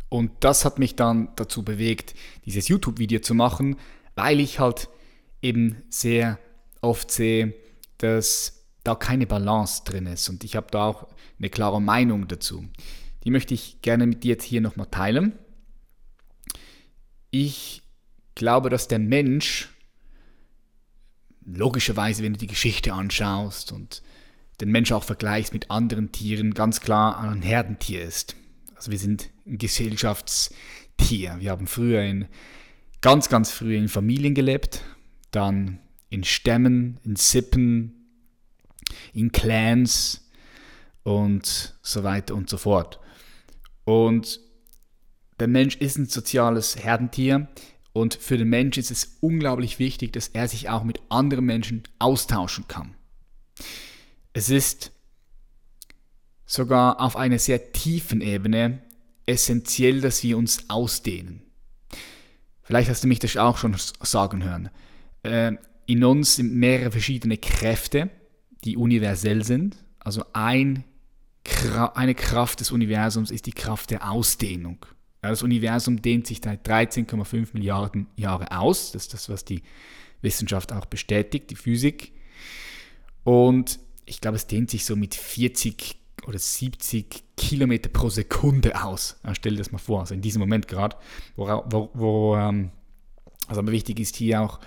Und 0.09 0.31
das 0.41 0.65
hat 0.65 0.77
mich 0.77 0.95
dann 0.95 1.29
dazu 1.35 1.63
bewegt, 1.63 2.13
dieses 2.45 2.67
YouTube-Video 2.67 3.21
zu 3.21 3.33
machen, 3.33 3.77
weil 4.15 4.39
ich 4.39 4.59
halt 4.59 4.89
eben 5.41 5.83
sehr 5.89 6.37
oft 6.81 7.11
sehe, 7.11 7.53
dass 7.97 8.65
da 8.83 8.95
keine 8.95 9.25
Balance 9.25 9.83
drin 9.85 10.05
ist. 10.05 10.27
Und 10.29 10.43
ich 10.43 10.55
habe 10.55 10.67
da 10.69 10.87
auch 10.87 11.07
eine 11.39 11.49
klare 11.49 11.81
Meinung 11.81 12.27
dazu. 12.27 12.65
Die 13.23 13.31
möchte 13.31 13.53
ich 13.53 13.81
gerne 13.81 14.05
mit 14.07 14.23
dir 14.23 14.31
jetzt 14.31 14.43
hier 14.43 14.61
nochmal 14.61 14.87
teilen. 14.87 15.37
Ich 17.29 17.83
glaube, 18.35 18.69
dass 18.69 18.87
der 18.87 18.99
Mensch 18.99 19.69
logischerweise, 21.45 22.23
wenn 22.23 22.33
du 22.33 22.39
die 22.39 22.47
Geschichte 22.47 22.93
anschaust 22.93 23.71
und 23.71 24.01
den 24.59 24.69
Mensch 24.69 24.91
auch 24.91 25.03
vergleichst 25.03 25.53
mit 25.53 25.71
anderen 25.71 26.11
Tieren, 26.11 26.53
ganz 26.53 26.81
klar 26.81 27.19
ein 27.19 27.41
Herdentier 27.41 28.03
ist. 28.03 28.35
Also 28.75 28.91
wir 28.91 28.99
sind 28.99 29.29
ein 29.45 29.57
Gesellschaftstier. 29.57 31.35
Wir 31.39 31.51
haben 31.51 31.67
früher 31.67 32.03
in, 32.03 32.27
ganz, 33.01 33.29
ganz 33.29 33.51
früh 33.51 33.75
in 33.75 33.89
Familien 33.89 34.35
gelebt, 34.35 34.83
dann 35.31 35.79
in 36.09 36.23
Stämmen, 36.23 36.99
in 37.03 37.15
Sippen, 37.15 38.07
in 39.13 39.31
Clans 39.31 40.29
und 41.03 41.75
so 41.81 42.03
weiter 42.03 42.35
und 42.35 42.49
so 42.49 42.57
fort. 42.57 42.99
Und 43.83 44.39
der 45.39 45.47
Mensch 45.47 45.75
ist 45.77 45.97
ein 45.97 46.05
soziales 46.05 46.77
Herdentier. 46.77 47.47
Und 47.93 48.15
für 48.15 48.37
den 48.37 48.49
Mensch 48.49 48.77
ist 48.77 48.91
es 48.91 49.17
unglaublich 49.19 49.79
wichtig, 49.79 50.13
dass 50.13 50.29
er 50.29 50.47
sich 50.47 50.69
auch 50.69 50.83
mit 50.83 51.01
anderen 51.09 51.45
Menschen 51.45 51.83
austauschen 51.99 52.67
kann. 52.67 52.95
Es 54.33 54.49
ist 54.49 54.91
sogar 56.45 57.01
auf 57.01 57.15
einer 57.15 57.39
sehr 57.39 57.73
tiefen 57.73 58.21
Ebene 58.21 58.81
essentiell, 59.25 60.01
dass 60.01 60.23
wir 60.23 60.37
uns 60.37 60.69
ausdehnen. 60.69 61.41
Vielleicht 62.63 62.89
hast 62.89 63.03
du 63.03 63.07
mich 63.07 63.19
das 63.19 63.35
auch 63.37 63.57
schon 63.57 63.75
sagen 64.01 64.43
hören. 64.43 64.69
Äh, 65.23 65.53
in 65.85 66.03
uns 66.03 66.37
sind 66.37 66.53
mehrere 66.53 66.91
verschiedene 66.91 67.37
Kräfte, 67.37 68.09
die 68.63 68.77
universell 68.77 69.43
sind. 69.43 69.77
Also 69.99 70.23
ein, 70.33 70.85
eine 71.95 72.15
Kraft 72.15 72.59
des 72.61 72.71
Universums 72.71 73.31
ist 73.31 73.45
die 73.45 73.51
Kraft 73.51 73.91
der 73.91 74.09
Ausdehnung. 74.09 74.85
Das 75.21 75.43
Universum 75.43 76.01
dehnt 76.01 76.27
sich 76.27 76.41
seit 76.43 76.67
13,5 76.67 77.49
Milliarden 77.53 78.07
Jahre 78.15 78.57
aus. 78.57 78.91
Das 78.91 79.03
ist 79.03 79.13
das, 79.13 79.29
was 79.29 79.45
die 79.45 79.61
Wissenschaft 80.21 80.73
auch 80.73 80.85
bestätigt, 80.85 81.49
die 81.51 81.55
Physik. 81.55 82.13
Und 83.23 83.79
ich 84.05 84.19
glaube, 84.21 84.37
es 84.37 84.47
dehnt 84.47 84.71
sich 84.71 84.85
so 84.85 84.95
mit 84.95 85.13
40 85.13 85.95
oder 86.27 86.39
70 86.39 87.23
Kilometer 87.37 87.89
pro 87.89 88.09
Sekunde 88.09 88.83
aus. 88.83 89.19
Stell 89.33 89.53
dir 89.53 89.59
das 89.59 89.71
mal 89.71 89.77
vor, 89.77 90.01
also 90.01 90.13
in 90.13 90.21
diesem 90.21 90.39
Moment 90.39 90.67
gerade, 90.67 90.97
wo, 91.35 91.47
wo, 91.47 91.89
wo 91.93 92.35
also 93.51 93.59
aber 93.61 93.71
wichtig 93.73 93.99
ist 93.99 94.15
hier 94.15 94.41
auch 94.41 94.59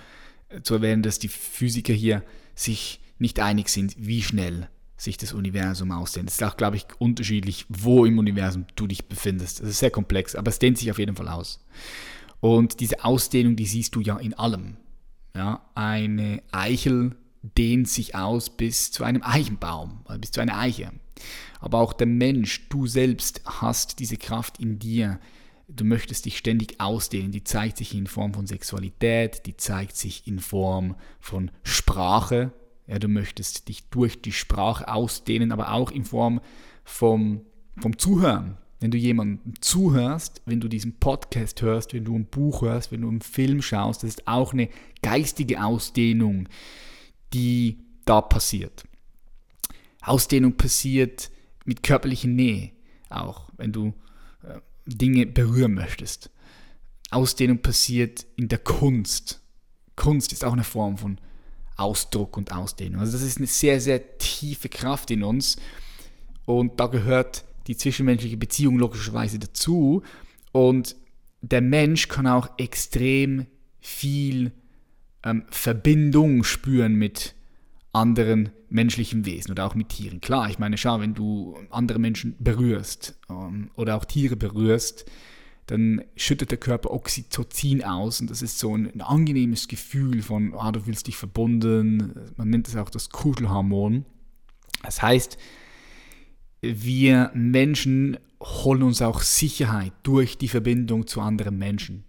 äh, 0.49 0.61
zu 0.61 0.75
erwähnen, 0.75 1.01
dass 1.01 1.17
die 1.17 1.27
Physiker 1.27 1.93
hier 1.93 2.23
sich 2.53 2.99
nicht 3.17 3.39
einig 3.39 3.69
sind, 3.69 3.95
wie 3.97 4.21
schnell 4.21 4.69
sich 4.97 5.17
das 5.17 5.33
Universum 5.33 5.91
ausdehnt. 5.91 6.29
Es 6.29 6.35
ist 6.35 6.43
auch, 6.43 6.57
glaube 6.57 6.77
ich, 6.77 6.85
unterschiedlich, 6.99 7.65
wo 7.69 8.05
im 8.05 8.17
Universum 8.17 8.65
du 8.75 8.87
dich 8.87 9.05
befindest. 9.07 9.59
Das 9.59 9.69
ist 9.69 9.79
sehr 9.79 9.91
komplex, 9.91 10.35
aber 10.35 10.49
es 10.49 10.59
dehnt 10.59 10.77
sich 10.77 10.89
auf 10.91 10.99
jeden 10.99 11.15
Fall 11.15 11.27
aus. 11.27 11.65
Und 12.39 12.79
diese 12.79 13.03
Ausdehnung, 13.03 13.55
die 13.55 13.65
siehst 13.65 13.95
du 13.95 14.01
ja 14.01 14.17
in 14.17 14.33
allem. 14.33 14.77
Ja, 15.35 15.65
eine 15.75 16.41
Eichel 16.51 17.15
dehnt 17.41 17.89
sich 17.89 18.15
aus 18.15 18.49
bis 18.49 18.91
zu 18.91 19.03
einem 19.03 19.21
Eichenbaum, 19.21 20.05
bis 20.19 20.31
zu 20.31 20.41
einer 20.41 20.57
Eiche. 20.57 20.91
Aber 21.59 21.79
auch 21.79 21.93
der 21.93 22.07
Mensch, 22.07 22.69
du 22.69 22.87
selbst 22.87 23.41
hast 23.45 23.99
diese 23.99 24.17
Kraft 24.17 24.59
in 24.59 24.79
dir. 24.79 25.19
Du 25.67 25.83
möchtest 25.83 26.25
dich 26.25 26.37
ständig 26.37 26.79
ausdehnen. 26.79 27.31
Die 27.31 27.43
zeigt 27.43 27.77
sich 27.77 27.93
in 27.93 28.07
Form 28.07 28.33
von 28.33 28.47
Sexualität, 28.47 29.45
die 29.45 29.57
zeigt 29.57 29.97
sich 29.97 30.27
in 30.27 30.39
Form 30.39 30.95
von 31.19 31.51
Sprache. 31.63 32.51
Ja, 32.87 32.99
du 32.99 33.07
möchtest 33.07 33.67
dich 33.67 33.89
durch 33.89 34.21
die 34.21 34.31
Sprache 34.31 34.87
ausdehnen, 34.87 35.51
aber 35.51 35.71
auch 35.71 35.91
in 35.91 36.03
Form 36.03 36.39
vom, 36.83 37.41
vom 37.77 37.97
Zuhören. 37.97 38.57
Wenn 38.79 38.91
du 38.91 38.97
jemandem 38.97 39.53
zuhörst, 39.61 40.41
wenn 40.45 40.59
du 40.59 40.67
diesen 40.67 40.99
Podcast 40.99 41.61
hörst, 41.61 41.93
wenn 41.93 42.05
du 42.05 42.15
ein 42.15 42.25
Buch 42.25 42.61
hörst, 42.61 42.91
wenn 42.91 43.01
du 43.01 43.09
einen 43.09 43.21
Film 43.21 43.61
schaust, 43.61 44.03
das 44.03 44.11
ist 44.11 44.27
auch 44.27 44.53
eine 44.53 44.69
geistige 45.01 45.63
Ausdehnung, 45.63 46.47
die 47.33 47.79
da 48.05 48.21
passiert. 48.21 48.83
Ausdehnung 50.01 50.55
passiert 50.55 51.31
mit 51.63 51.81
körperlicher 51.81 52.27
Nähe 52.27 52.71
auch, 53.09 53.49
wenn 53.57 53.71
du 53.71 53.93
äh, 54.43 54.59
Dinge 54.85 55.25
berühren 55.25 55.73
möchtest. 55.73 56.29
Ausdehnung 57.09 57.59
passiert 57.59 58.25
in 58.35 58.49
der 58.49 58.59
Kunst. 58.59 59.41
Kunst 59.95 60.33
ist 60.33 60.43
auch 60.43 60.53
eine 60.53 60.63
Form 60.63 60.97
von 60.97 61.17
Ausdruck 61.77 62.37
und 62.37 62.51
Ausdehnung. 62.51 63.01
Also 63.01 63.13
das 63.13 63.21
ist 63.21 63.37
eine 63.37 63.47
sehr, 63.47 63.81
sehr 63.81 64.17
tiefe 64.17 64.69
Kraft 64.69 65.11
in 65.11 65.23
uns 65.23 65.57
und 66.45 66.79
da 66.79 66.87
gehört 66.87 67.43
die 67.67 67.75
zwischenmenschliche 67.75 68.37
Beziehung 68.37 68.77
logischerweise 68.77 69.39
dazu 69.39 70.03
und 70.51 70.95
der 71.41 71.61
Mensch 71.61 72.07
kann 72.07 72.27
auch 72.27 72.49
extrem 72.57 73.45
viel 73.79 74.51
ähm, 75.23 75.43
Verbindung 75.49 76.43
spüren 76.43 76.95
mit 76.95 77.35
anderen 77.91 78.49
menschlichen 78.69 79.25
Wesen 79.25 79.51
oder 79.51 79.65
auch 79.65 79.75
mit 79.75 79.89
Tieren. 79.89 80.21
Klar, 80.21 80.49
ich 80.49 80.59
meine, 80.59 80.77
schau, 80.77 80.99
wenn 80.99 81.13
du 81.13 81.57
andere 81.69 81.99
Menschen 81.99 82.35
berührst 82.39 83.17
ähm, 83.29 83.69
oder 83.75 83.95
auch 83.95 84.05
Tiere 84.05 84.35
berührst, 84.35 85.05
dann 85.67 86.03
schüttet 86.15 86.51
der 86.51 86.59
Körper 86.59 86.91
Oxytocin 86.91 87.83
aus 87.83 88.21
und 88.21 88.29
das 88.29 88.41
ist 88.41 88.59
so 88.59 88.75
ein, 88.75 88.91
ein 88.93 89.01
angenehmes 89.01 89.67
Gefühl 89.67 90.21
von, 90.21 90.53
ah, 90.55 90.71
du 90.71 90.81
fühlst 90.81 91.07
dich 91.07 91.17
verbunden. 91.17 92.13
Man 92.37 92.49
nennt 92.49 92.67
es 92.67 92.75
auch 92.75 92.89
das 92.89 93.09
Kuschelhormon. 93.09 94.05
Das 94.83 95.01
heißt, 95.01 95.37
wir 96.61 97.31
Menschen 97.33 98.17
holen 98.41 98.83
uns 98.83 99.01
auch 99.01 99.21
Sicherheit 99.21 99.93
durch 100.03 100.37
die 100.37 100.47
Verbindung 100.47 101.07
zu 101.07 101.21
anderen 101.21 101.57
Menschen. 101.57 102.03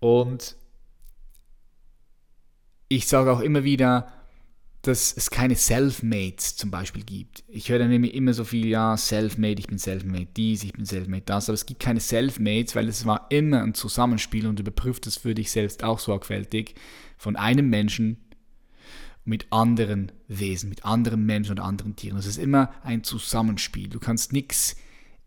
Und 0.00 0.56
ich 2.88 3.06
sage 3.06 3.32
auch 3.32 3.40
immer 3.40 3.62
wieder, 3.62 4.12
dass 4.82 5.12
es 5.14 5.30
keine 5.30 5.56
Selfmates 5.56 6.56
zum 6.56 6.70
Beispiel 6.70 7.02
gibt. 7.02 7.44
Ich 7.48 7.68
höre 7.68 7.80
dann 7.80 7.92
immer 7.92 8.32
so 8.32 8.44
viel, 8.44 8.66
ja, 8.66 8.96
Selfmade, 8.96 9.58
ich 9.58 9.66
bin 9.66 9.76
Selfmade 9.76 10.28
dies, 10.36 10.64
ich 10.64 10.72
bin 10.72 10.86
Selfmade 10.86 11.22
das, 11.26 11.48
aber 11.48 11.54
es 11.54 11.66
gibt 11.66 11.80
keine 11.80 12.00
Selfmates, 12.00 12.74
weil 12.74 12.88
es 12.88 13.04
war 13.04 13.26
immer 13.30 13.62
ein 13.62 13.74
Zusammenspiel 13.74 14.46
und 14.46 14.58
überprüft 14.58 15.06
das 15.06 15.18
für 15.18 15.34
dich 15.34 15.50
selbst 15.50 15.84
auch 15.84 15.98
sorgfältig 15.98 16.74
von 17.18 17.36
einem 17.36 17.68
Menschen 17.68 18.16
mit 19.24 19.52
anderen 19.52 20.12
Wesen, 20.28 20.70
mit 20.70 20.86
anderen 20.86 21.26
Menschen 21.26 21.52
und 21.52 21.60
anderen 21.60 21.94
Tieren. 21.94 22.16
Es 22.16 22.26
ist 22.26 22.38
immer 22.38 22.72
ein 22.82 23.04
Zusammenspiel. 23.04 23.88
Du 23.88 23.98
kannst 23.98 24.32
nichts 24.32 24.76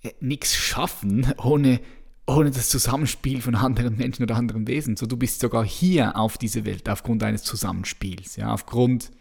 äh, 0.01 0.45
schaffen 0.45 1.31
ohne 1.37 1.79
ohne 2.25 2.51
das 2.51 2.69
Zusammenspiel 2.69 3.41
von 3.41 3.53
anderen 3.53 3.97
Menschen 3.97 4.23
oder 4.23 4.37
anderen 4.37 4.65
Wesen. 4.65 4.95
So, 4.95 5.05
du 5.05 5.17
bist 5.17 5.41
sogar 5.41 5.65
hier 5.65 6.15
auf 6.15 6.37
dieser 6.37 6.63
Welt 6.63 6.87
aufgrund 6.87 7.21
eines 7.21 7.43
Zusammenspiels, 7.43 8.37
ja, 8.37 8.53
aufgrund 8.53 9.11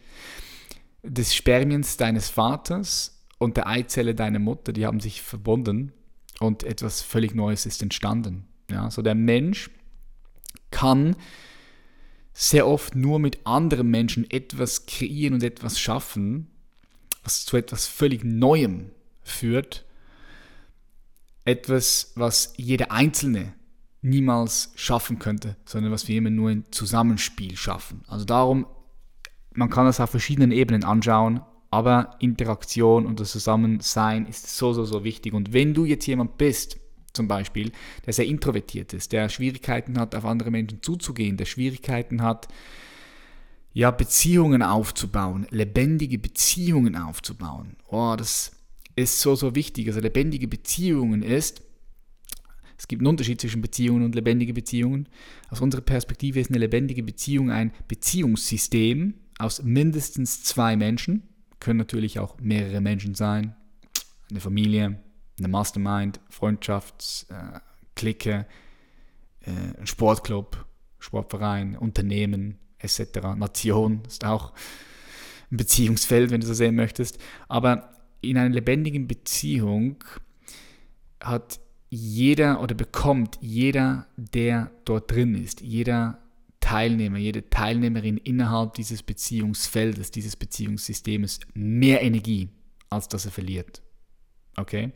des 1.03 1.35
Spermiens 1.35 1.97
deines 1.97 2.29
Vaters 2.29 3.25
und 3.39 3.57
der 3.57 3.67
Eizelle 3.67 4.15
deiner 4.15 4.39
Mutter, 4.39 4.73
die 4.73 4.87
haben 4.87 5.01
sich 5.01 5.23
verbunden 5.23 5.93
und 6.41 6.65
etwas 6.65 7.03
völlig 7.03 7.35
Neues 7.35 7.67
ist 7.67 7.83
entstanden. 7.83 8.47
Ja, 8.71 8.91
so 8.91 9.03
der 9.03 9.15
Mensch 9.15 9.71
kann 10.71 11.17
sehr 12.33 12.67
oft 12.67 12.95
nur 12.95 13.19
mit 13.19 13.47
anderen 13.47 13.91
Menschen 13.91 14.31
etwas 14.31 14.87
kreieren 14.87 15.35
und 15.35 15.43
etwas 15.43 15.79
schaffen, 15.79 16.49
was 17.23 17.45
zu 17.45 17.57
etwas 17.57 17.87
völlig 17.87 18.25
Neuem 18.25 18.91
führt. 19.23 19.85
Etwas, 21.45 22.13
was 22.15 22.55
jeder 22.57 22.93
Einzelne 22.93 23.53
niemals 24.01 24.73
schaffen 24.77 25.19
könnte, 25.19 25.57
sondern 25.65 25.93
was 25.93 26.09
wir 26.09 26.17
immer 26.19 26.31
nur 26.31 26.51
in 26.51 26.65
Zusammenspiel 26.71 27.57
schaffen. 27.57 28.03
Also 28.07 28.25
darum 28.25 28.67
man 29.55 29.71
kann 29.71 29.87
das 29.87 30.01
auf 30.01 30.11
verschiedenen 30.11 30.53
Ebenen 30.53 30.85
anschauen, 30.85 31.41
aber 31.71 32.17
Interaktion 32.21 33.07
und 33.07 33.19
das 33.19 33.33
Zusammensein 33.33 34.27
ist 34.27 34.57
so, 34.57 34.73
so, 34.73 34.85
so 34.85 35.05
wichtig. 35.05 35.33
Und 35.33 35.53
wenn 35.53 35.75
du 35.75 35.85
jetzt 35.85 36.07
jemand 36.07 36.37
bist, 36.37 36.79
zum 37.13 37.29
Beispiel, 37.29 37.73
der 38.07 38.13
sehr 38.13 38.27
introvertiert 38.27 38.93
ist, 38.93 39.13
der 39.13 39.29
Schwierigkeiten 39.29 39.99
hat, 39.99 40.15
auf 40.15 40.25
andere 40.25 40.51
Menschen 40.51 40.83
zuzugehen, 40.83 41.37
der 41.37 41.45
Schwierigkeiten 41.45 42.23
hat, 42.23 42.49
ja, 43.75 43.91
Beziehungen 43.91 44.63
aufzubauen, 44.63 45.47
lebendige 45.51 46.19
Beziehungen 46.19 46.95
aufzubauen. 46.95 47.77
Oh, 47.89 48.15
das 48.19 48.53
ist 48.97 49.21
so, 49.21 49.35
so 49.35 49.55
wichtig. 49.55 49.89
Also 49.89 50.01
lebendige 50.01 50.47
Beziehungen 50.47 51.23
ist, 51.23 51.63
es 52.77 52.89
gibt 52.89 53.01
einen 53.01 53.07
Unterschied 53.07 53.41
zwischen 53.41 53.63
Beziehungen 53.63 54.05
und 54.05 54.15
lebendige 54.15 54.53
Beziehungen. 54.53 55.09
Aus 55.51 55.61
unserer 55.61 55.83
Perspektive 55.83 56.41
ist 56.41 56.51
eine 56.51 56.59
lebendige 56.59 57.03
Beziehung 57.03 57.51
ein 57.51 57.73
Beziehungssystem, 57.89 59.15
aus 59.43 59.63
mindestens 59.63 60.43
zwei 60.45 60.77
Menschen, 60.77 61.29
können 61.61 61.79
natürlich 61.79 62.19
auch 62.19 62.39
mehrere 62.41 62.81
Menschen 62.81 63.15
sein, 63.15 63.55
eine 64.31 64.41
Familie, 64.41 64.99
eine 65.39 65.49
Mastermind, 65.49 66.21
Freundschaftsklicke, 66.31 68.47
äh, 69.45 69.51
äh, 69.51 69.53
ein 69.79 69.87
Sportclub, 69.87 70.65
Sportverein, 70.99 71.77
Unternehmen 71.77 72.57
etc., 72.79 73.35
Nation 73.37 74.01
ist 74.07 74.25
auch 74.25 74.55
ein 75.51 75.57
Beziehungsfeld, 75.57 76.31
wenn 76.31 76.41
du 76.41 76.47
so 76.47 76.55
sehen 76.55 76.77
möchtest. 76.77 77.19
Aber 77.49 77.91
in 78.21 78.39
einer 78.39 78.55
lebendigen 78.55 79.09
Beziehung 79.09 80.05
hat 81.21 81.61
jeder 81.91 82.63
oder 82.63 82.75
bekommt 82.75 83.39
jeder, 83.41 84.07
der 84.17 84.71
dort 84.85 85.11
drin 85.11 85.35
ist, 85.35 85.61
jeder 85.61 86.22
Teilnehmer, 86.73 87.19
jede 87.19 87.51
Teilnehmerin 87.51 88.17
innerhalb 88.17 88.73
dieses 88.73 89.03
Beziehungsfeldes, 89.03 90.11
dieses 90.11 90.37
Beziehungssystems 90.37 91.41
mehr 91.53 92.01
Energie, 92.01 92.49
als 92.89 93.09
dass 93.09 93.27
er 93.27 93.31
verliert. 93.31 93.83
Okay? 94.57 94.93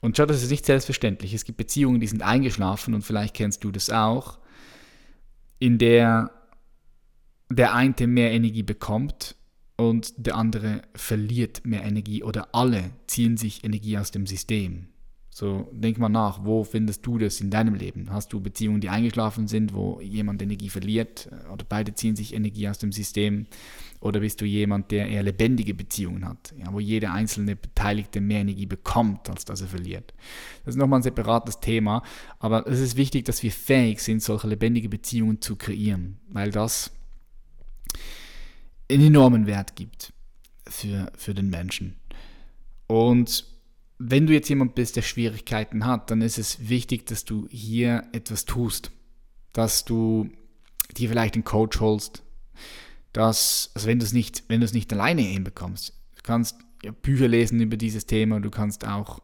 Und 0.00 0.16
schau, 0.16 0.24
das 0.24 0.42
ist 0.42 0.50
nicht 0.50 0.64
selbstverständlich. 0.64 1.34
Es 1.34 1.44
gibt 1.44 1.58
Beziehungen, 1.58 2.00
die 2.00 2.06
sind 2.06 2.22
eingeschlafen 2.22 2.94
und 2.94 3.02
vielleicht 3.02 3.34
kennst 3.34 3.62
du 3.62 3.70
das 3.70 3.90
auch, 3.90 4.38
in 5.58 5.76
der 5.76 6.30
der 7.50 7.74
eine 7.74 8.06
mehr 8.06 8.32
Energie 8.32 8.62
bekommt 8.62 9.36
und 9.76 10.14
der 10.16 10.34
andere 10.34 10.80
verliert 10.94 11.66
mehr 11.66 11.84
Energie 11.84 12.22
oder 12.22 12.54
alle 12.54 12.90
ziehen 13.06 13.36
sich 13.36 13.64
Energie 13.64 13.98
aus 13.98 14.12
dem 14.12 14.26
System. 14.26 14.88
So, 15.38 15.68
denk 15.70 15.98
mal 15.98 16.08
nach, 16.08 16.46
wo 16.46 16.64
findest 16.64 17.04
du 17.04 17.18
das 17.18 17.42
in 17.42 17.50
deinem 17.50 17.74
Leben? 17.74 18.10
Hast 18.10 18.32
du 18.32 18.40
Beziehungen, 18.40 18.80
die 18.80 18.88
eingeschlafen 18.88 19.48
sind, 19.48 19.74
wo 19.74 20.00
jemand 20.00 20.40
Energie 20.40 20.70
verliert 20.70 21.28
äh, 21.30 21.50
oder 21.50 21.66
beide 21.68 21.92
ziehen 21.92 22.16
sich 22.16 22.32
Energie 22.32 22.66
aus 22.70 22.78
dem 22.78 22.90
System? 22.90 23.44
Oder 24.00 24.20
bist 24.20 24.40
du 24.40 24.46
jemand, 24.46 24.90
der 24.92 25.08
eher 25.08 25.22
lebendige 25.22 25.74
Beziehungen 25.74 26.26
hat, 26.26 26.54
ja, 26.58 26.72
wo 26.72 26.80
jeder 26.80 27.12
einzelne 27.12 27.54
Beteiligte 27.54 28.22
mehr 28.22 28.40
Energie 28.40 28.64
bekommt, 28.64 29.28
als 29.28 29.44
dass 29.44 29.60
er 29.60 29.66
verliert? 29.66 30.14
Das 30.64 30.74
ist 30.74 30.78
nochmal 30.78 31.00
ein 31.00 31.02
separates 31.02 31.60
Thema, 31.60 32.02
aber 32.38 32.66
es 32.66 32.80
ist 32.80 32.96
wichtig, 32.96 33.26
dass 33.26 33.42
wir 33.42 33.52
fähig 33.52 34.00
sind, 34.00 34.22
solche 34.22 34.48
lebendige 34.48 34.88
Beziehungen 34.88 35.42
zu 35.42 35.56
kreieren, 35.56 36.16
weil 36.30 36.50
das 36.50 36.92
einen 38.90 39.08
enormen 39.08 39.46
Wert 39.46 39.76
gibt 39.76 40.14
für, 40.66 41.12
für 41.14 41.34
den 41.34 41.50
Menschen. 41.50 41.96
Und 42.86 43.54
wenn 43.98 44.26
du 44.26 44.32
jetzt 44.32 44.48
jemand 44.48 44.74
bist, 44.74 44.96
der 44.96 45.02
Schwierigkeiten 45.02 45.86
hat, 45.86 46.10
dann 46.10 46.20
ist 46.20 46.38
es 46.38 46.68
wichtig, 46.68 47.06
dass 47.06 47.24
du 47.24 47.46
hier 47.50 48.04
etwas 48.12 48.44
tust. 48.44 48.90
Dass 49.52 49.84
du 49.84 50.30
dir 50.96 51.08
vielleicht 51.08 51.34
einen 51.34 51.44
Coach 51.44 51.80
holst. 51.80 52.22
Dass, 53.12 53.70
also 53.74 53.86
wenn 53.86 53.98
du 53.98 54.04
es 54.04 54.12
nicht, 54.12 54.44
wenn 54.48 54.60
du 54.60 54.66
es 54.66 54.74
nicht 54.74 54.92
alleine 54.92 55.22
hinbekommst, 55.22 55.94
du 56.16 56.22
kannst 56.22 56.56
Bücher 57.02 57.28
lesen 57.28 57.60
über 57.60 57.76
dieses 57.76 58.06
Thema, 58.06 58.40
du 58.40 58.50
kannst 58.50 58.86
auch 58.86 59.20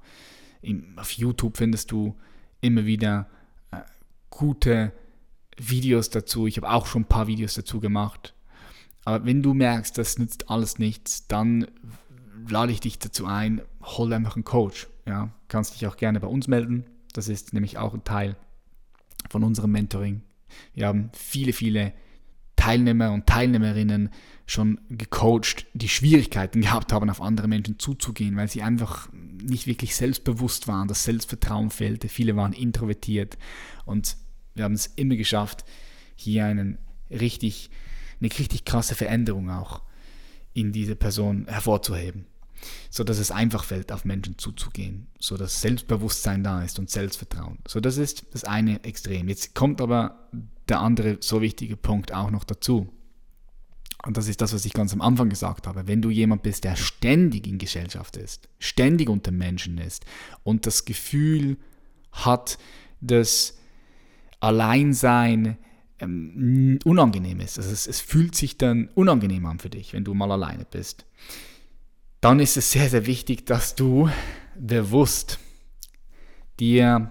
im, 0.63 0.99
auf 0.99 1.11
YouTube 1.13 1.59
findest 1.59 1.91
du 1.91 2.17
immer 2.61 2.87
wieder 2.87 3.29
äh, 3.73 3.81
gute 4.31 4.93
Videos 5.59 6.09
dazu. 6.09 6.47
Ich 6.47 6.57
habe 6.57 6.71
auch 6.71 6.87
schon 6.87 7.03
ein 7.03 7.09
paar 7.09 7.27
Videos 7.27 7.55
dazu 7.55 7.81
gemacht. 7.81 8.35
Aber 9.05 9.27
wenn 9.27 9.43
du 9.43 9.53
merkst, 9.53 9.99
das 9.99 10.19
nützt 10.19 10.49
alles 10.49 10.79
nichts, 10.79 11.27
dann 11.27 11.67
lade 12.49 12.73
ich 12.73 12.81
dich 12.81 12.99
dazu 12.99 13.27
ein, 13.27 13.63
hol 13.83 14.13
einfach 14.13 14.37
einen 14.37 14.45
Coach. 14.45 14.89
Ja, 15.07 15.33
kannst 15.49 15.75
dich 15.75 15.87
auch 15.87 15.97
gerne 15.97 16.21
bei 16.21 16.27
uns 16.27 16.49
melden. 16.49 16.85
Das 17.13 17.29
ist 17.29 17.53
nämlich 17.53 17.79
auch 17.79 17.95
ein 17.95 18.05
Teil 18.05 18.37
von 19.31 19.45
unserem 19.45 19.73
Mentoring. 19.73 20.23
Wir 20.75 20.87
haben 20.87 21.11
viele, 21.15 21.53
viele 21.53 21.93
Teilnehmer 22.57 23.13
und 23.13 23.27
Teilnehmerinnen 23.27 24.11
schon 24.47 24.81
gecoacht, 24.91 25.67
die 25.73 25.89
Schwierigkeiten 25.89 26.61
gehabt 26.61 26.93
haben, 26.93 27.11
auf 27.11 27.21
andere 27.21 27.49
Menschen 27.49 27.79
zuzugehen, 27.79 28.37
weil 28.37 28.49
sie 28.49 28.63
einfach 28.63 29.09
nicht 29.13 29.67
wirklich 29.67 29.97
selbstbewusst 29.97 30.69
waren, 30.69 30.89
das 30.89 31.05
Selbstvertrauen 31.05 31.71
fehlte. 31.71 32.09
Viele 32.09 32.37
waren 32.37 32.53
introvertiert 32.53 33.39
und 33.85 34.17
wir 34.55 34.65
haben 34.65 34.75
es 34.75 34.87
immer 34.87 35.17
geschafft, 35.17 35.65
hier 36.15 36.45
einen 36.45 36.79
richtig, 37.11 37.71
eine 38.21 38.31
richtig 38.31 38.65
krasse 38.65 38.95
Veränderung 38.95 39.51
auch 39.51 39.83
in 40.53 40.73
diese 40.73 40.95
Person 40.95 41.47
hervorzuheben 41.49 42.27
so 42.91 43.05
dass 43.05 43.19
es 43.19 43.31
einfach 43.31 43.65
fällt, 43.65 43.93
auf 43.93 44.05
Menschen 44.05 44.39
zuzugehen, 44.39 45.07
so 45.19 45.37
dass 45.37 45.61
Selbstbewusstsein 45.61 46.45
da 46.45 46.63
ist 46.63 46.79
und 46.79 46.91
Selbstvertrauen. 46.91 47.59
So 47.67 47.81
das 47.81 47.97
ist 47.97 48.25
das 48.33 48.45
eine 48.45 48.85
Extrem. 48.85 49.29
Jetzt 49.29 49.55
kommt 49.55 49.81
aber 49.81 50.29
der 50.69 50.81
andere 50.81 51.19
so 51.21 51.41
wichtige 51.41 51.77
Punkt 51.77 52.13
auch 52.13 52.31
noch 52.31 52.45
dazu. 52.45 52.89
Und 54.05 54.17
das 54.17 54.27
ist 54.27 54.41
das, 54.41 54.53
was 54.53 54.65
ich 54.65 54.73
ganz 54.73 54.93
am 54.93 55.01
Anfang 55.01 55.29
gesagt 55.29 55.67
habe. 55.67 55.87
Wenn 55.87 56.03
du 56.03 56.11
jemand 56.11 56.43
bist, 56.43 56.65
der 56.65 56.75
ständig 56.77 57.47
in 57.47 57.59
Gesellschaft 57.59 58.17
ist, 58.17 58.49
ständig 58.59 59.09
unter 59.09 59.31
Menschen 59.31 59.79
ist 59.79 60.05
und 60.43 60.67
das 60.67 60.85
Gefühl 60.85 61.57
hat, 62.11 62.59
dass 63.01 63.59
Alleinsein 64.41 65.57
ähm, 66.01 66.81
unangenehm 66.85 67.39
ist. 67.41 67.59
Also 67.59 67.71
es, 67.71 67.87
es 67.87 68.01
fühlt 68.01 68.35
sich 68.35 68.59
dann 68.59 68.89
unangenehm 68.95 69.47
an 69.47 69.61
für 69.61 69.71
dich, 69.71 69.93
wenn 69.93 70.05
du 70.05 70.15
mal 70.15 70.33
alleine 70.33 70.65
bist 70.65 71.07
dann 72.23 72.39
ist 72.39 72.57
es 72.57 72.71
sehr, 72.71 72.89
sehr 72.89 73.05
wichtig, 73.07 73.47
dass 73.47 73.75
du 73.75 74.09
bewusst 74.57 75.41
dir 76.61 77.11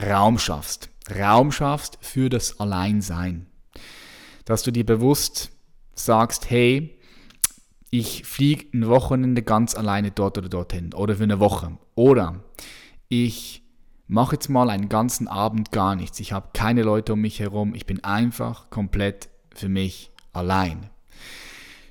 Raum 0.00 0.38
schaffst. 0.38 0.88
Raum 1.14 1.52
schaffst 1.52 1.98
für 2.00 2.30
das 2.30 2.58
Alleinsein. 2.58 3.46
Dass 4.46 4.62
du 4.62 4.70
dir 4.70 4.86
bewusst 4.86 5.50
sagst, 5.94 6.48
hey, 6.48 6.98
ich 7.90 8.24
fliege 8.24 8.66
ein 8.72 8.88
Wochenende 8.88 9.42
ganz 9.42 9.74
alleine 9.74 10.10
dort 10.10 10.38
oder 10.38 10.48
dorthin 10.48 10.94
oder 10.94 11.16
für 11.16 11.24
eine 11.24 11.38
Woche. 11.38 11.76
Oder 11.94 12.42
ich 13.08 13.62
mache 14.06 14.36
jetzt 14.36 14.48
mal 14.48 14.70
einen 14.70 14.88
ganzen 14.88 15.28
Abend 15.28 15.70
gar 15.70 15.96
nichts. 15.96 16.18
Ich 16.20 16.32
habe 16.32 16.48
keine 16.54 16.82
Leute 16.82 17.12
um 17.12 17.20
mich 17.20 17.40
herum. 17.40 17.74
Ich 17.74 17.84
bin 17.84 18.02
einfach 18.04 18.70
komplett 18.70 19.28
für 19.54 19.68
mich 19.68 20.12
allein. 20.32 20.88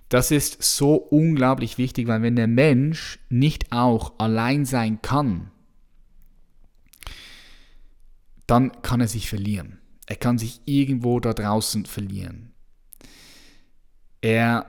Das 0.09 0.31
ist 0.31 0.61
so 0.63 0.95
unglaublich 0.95 1.77
wichtig, 1.77 2.07
weil 2.07 2.21
wenn 2.21 2.35
der 2.35 2.47
Mensch 2.47 3.19
nicht 3.29 3.71
auch 3.71 4.13
allein 4.19 4.65
sein 4.65 5.01
kann, 5.01 5.51
dann 8.45 8.81
kann 8.81 9.01
er 9.01 9.09
sich 9.09 9.29
verlieren. 9.29 9.79
Er 10.05 10.15
kann 10.15 10.37
sich 10.37 10.61
irgendwo 10.65 11.19
da 11.19 11.33
draußen 11.33 11.85
verlieren. 11.85 12.53
Er 14.21 14.67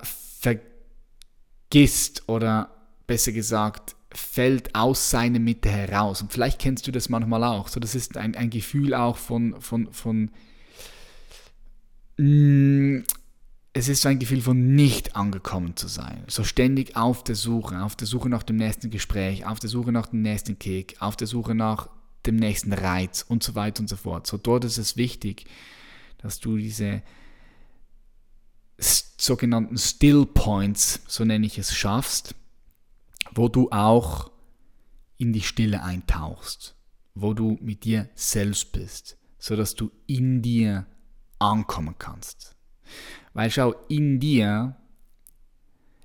vergisst 1.70 2.28
oder 2.28 2.74
besser 3.06 3.32
gesagt 3.32 3.94
fällt 4.12 4.74
aus 4.74 5.10
seiner 5.10 5.38
Mitte 5.38 5.70
heraus. 5.70 6.22
Und 6.22 6.32
vielleicht 6.32 6.58
kennst 6.58 6.86
du 6.86 6.92
das 6.92 7.08
manchmal 7.08 7.44
auch. 7.44 7.68
So, 7.68 7.78
das 7.78 7.94
ist 7.94 8.16
ein, 8.16 8.34
ein 8.34 8.50
Gefühl 8.50 8.94
auch 8.94 9.16
von, 9.16 9.60
von, 9.60 9.92
von 9.92 10.30
mm, 12.16 13.00
es 13.78 13.88
ist 13.88 14.02
so 14.02 14.08
ein 14.08 14.18
Gefühl 14.18 14.40
von 14.40 14.74
nicht 14.74 15.14
angekommen 15.14 15.76
zu 15.76 15.86
sein. 15.86 16.24
So 16.26 16.42
ständig 16.42 16.96
auf 16.96 17.22
der 17.22 17.36
Suche, 17.36 17.80
auf 17.80 17.94
der 17.94 18.08
Suche 18.08 18.28
nach 18.28 18.42
dem 18.42 18.56
nächsten 18.56 18.90
Gespräch, 18.90 19.46
auf 19.46 19.60
der 19.60 19.70
Suche 19.70 19.92
nach 19.92 20.08
dem 20.08 20.20
nächsten 20.20 20.58
Kick, 20.58 20.96
auf 21.00 21.14
der 21.14 21.28
Suche 21.28 21.54
nach 21.54 21.88
dem 22.26 22.36
nächsten 22.36 22.72
Reiz 22.72 23.24
und 23.26 23.44
so 23.44 23.54
weiter 23.54 23.80
und 23.80 23.88
so 23.88 23.96
fort. 23.96 24.26
So 24.26 24.36
dort 24.36 24.64
ist 24.64 24.78
es 24.78 24.96
wichtig, 24.96 25.46
dass 26.18 26.40
du 26.40 26.56
diese 26.56 27.02
sogenannten 28.78 29.78
Still 29.78 30.26
Points, 30.26 31.00
so 31.06 31.24
nenne 31.24 31.46
ich 31.46 31.56
es, 31.56 31.72
schaffst, 31.72 32.34
wo 33.32 33.48
du 33.48 33.70
auch 33.70 34.32
in 35.18 35.32
die 35.32 35.42
Stille 35.42 35.84
eintauchst, 35.84 36.74
wo 37.14 37.32
du 37.32 37.58
mit 37.60 37.84
dir 37.84 38.08
selbst 38.16 38.72
bist, 38.72 39.18
sodass 39.38 39.76
du 39.76 39.92
in 40.08 40.42
dir 40.42 40.86
ankommen 41.38 41.94
kannst. 41.96 42.56
Weil 43.38 43.52
schau, 43.52 43.72
in 43.88 44.18
dir 44.18 44.74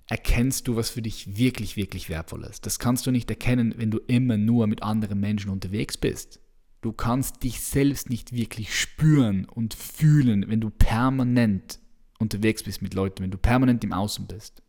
erkennst 0.07 0.67
du, 0.67 0.75
was 0.75 0.91
für 0.91 1.01
dich 1.01 1.35
wirklich, 1.35 1.75
wirklich 1.75 2.07
wertvoll 2.07 2.43
ist. 2.43 2.67
Das 2.67 2.77
kannst 2.77 3.07
du 3.07 3.11
nicht 3.11 3.27
erkennen, 3.27 3.73
wenn 3.75 3.89
du 3.89 3.97
immer 4.05 4.37
nur 4.37 4.67
mit 4.67 4.83
anderen 4.83 5.19
Menschen 5.19 5.49
unterwegs 5.49 5.97
bist. 5.97 6.39
Du 6.81 6.93
kannst 6.93 7.41
dich 7.41 7.59
selbst 7.59 8.11
nicht 8.11 8.33
wirklich 8.33 8.79
spüren 8.79 9.45
und 9.45 9.73
fühlen, 9.73 10.47
wenn 10.47 10.61
du 10.61 10.69
permanent 10.69 11.79
unterwegs 12.19 12.61
bist 12.61 12.83
mit 12.83 12.93
Leuten, 12.93 13.23
wenn 13.23 13.31
du 13.31 13.39
permanent 13.39 13.83
im 13.83 13.93
Außen 13.93 14.27
bist. 14.27 14.61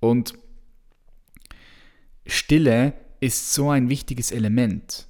Und 0.00 0.32
Stille 2.24 2.94
ist 3.20 3.52
so 3.52 3.68
ein 3.68 3.90
wichtiges 3.90 4.30
Element. 4.30 5.08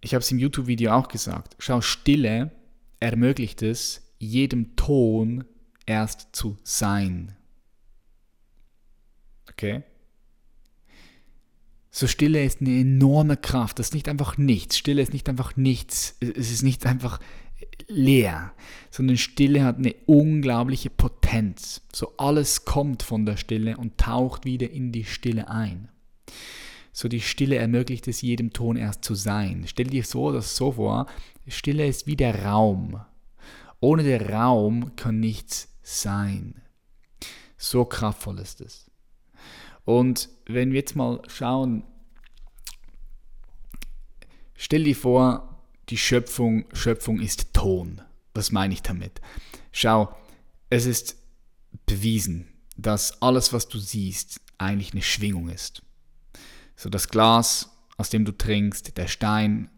Ich 0.00 0.14
habe 0.14 0.22
es 0.22 0.30
im 0.30 0.38
YouTube-Video 0.38 0.92
auch 0.92 1.08
gesagt. 1.08 1.56
Schau, 1.58 1.80
Stille 1.80 2.52
ermöglicht 3.00 3.60
es, 3.62 4.03
jedem 4.18 4.76
Ton 4.76 5.44
erst 5.86 6.28
zu 6.32 6.56
sein. 6.62 7.36
Okay? 9.50 9.82
So 11.90 12.08
Stille 12.08 12.44
ist 12.44 12.60
eine 12.60 12.80
enorme 12.80 13.36
Kraft. 13.36 13.78
Das 13.78 13.88
ist 13.88 13.94
nicht 13.94 14.08
einfach 14.08 14.36
nichts. 14.36 14.78
Stille 14.78 15.00
ist 15.00 15.12
nicht 15.12 15.28
einfach 15.28 15.56
nichts. 15.56 16.16
Es 16.20 16.50
ist 16.50 16.62
nicht 16.62 16.86
einfach 16.86 17.20
leer, 17.88 18.52
sondern 18.90 19.16
Stille 19.16 19.64
hat 19.64 19.78
eine 19.78 19.94
unglaubliche 20.06 20.90
Potenz. 20.90 21.82
So 21.92 22.16
alles 22.16 22.64
kommt 22.64 23.02
von 23.02 23.26
der 23.26 23.36
Stille 23.36 23.76
und 23.76 23.98
taucht 23.98 24.44
wieder 24.44 24.70
in 24.70 24.92
die 24.92 25.04
Stille 25.04 25.48
ein. 25.48 25.88
So 26.92 27.08
die 27.08 27.20
Stille 27.20 27.56
ermöglicht 27.56 28.06
es 28.08 28.22
jedem 28.22 28.52
Ton 28.52 28.76
erst 28.76 29.04
zu 29.04 29.14
sein. 29.14 29.64
Stell 29.66 29.86
dir 29.86 30.04
so 30.04 30.32
das 30.32 30.56
so 30.56 30.72
vor, 30.72 31.06
Stille 31.48 31.86
ist 31.86 32.06
wie 32.06 32.16
der 32.16 32.44
Raum. 32.44 33.00
Ohne 33.80 34.02
den 34.02 34.22
Raum 34.22 34.96
kann 34.96 35.20
nichts 35.20 35.68
sein. 35.82 36.62
So 37.56 37.84
kraftvoll 37.84 38.38
ist 38.38 38.60
es. 38.60 38.90
Und 39.84 40.28
wenn 40.46 40.72
wir 40.72 40.80
jetzt 40.80 40.96
mal 40.96 41.20
schauen, 41.28 41.84
stell 44.54 44.84
dir 44.84 44.96
vor, 44.96 45.62
die 45.90 45.98
Schöpfung, 45.98 46.64
Schöpfung 46.72 47.20
ist 47.20 47.52
Ton. 47.52 48.00
Was 48.32 48.50
meine 48.50 48.74
ich 48.74 48.82
damit? 48.82 49.20
Schau, 49.72 50.14
es 50.70 50.86
ist 50.86 51.16
bewiesen, 51.86 52.48
dass 52.76 53.20
alles, 53.22 53.52
was 53.52 53.68
du 53.68 53.78
siehst, 53.78 54.40
eigentlich 54.58 54.92
eine 54.92 55.02
Schwingung 55.02 55.48
ist. 55.48 55.82
So 56.76 56.88
das 56.88 57.08
Glas, 57.08 57.70
aus 57.96 58.10
dem 58.10 58.24
du 58.24 58.32
trinkst, 58.32 58.96
der 58.96 59.06
Stein, 59.06 59.70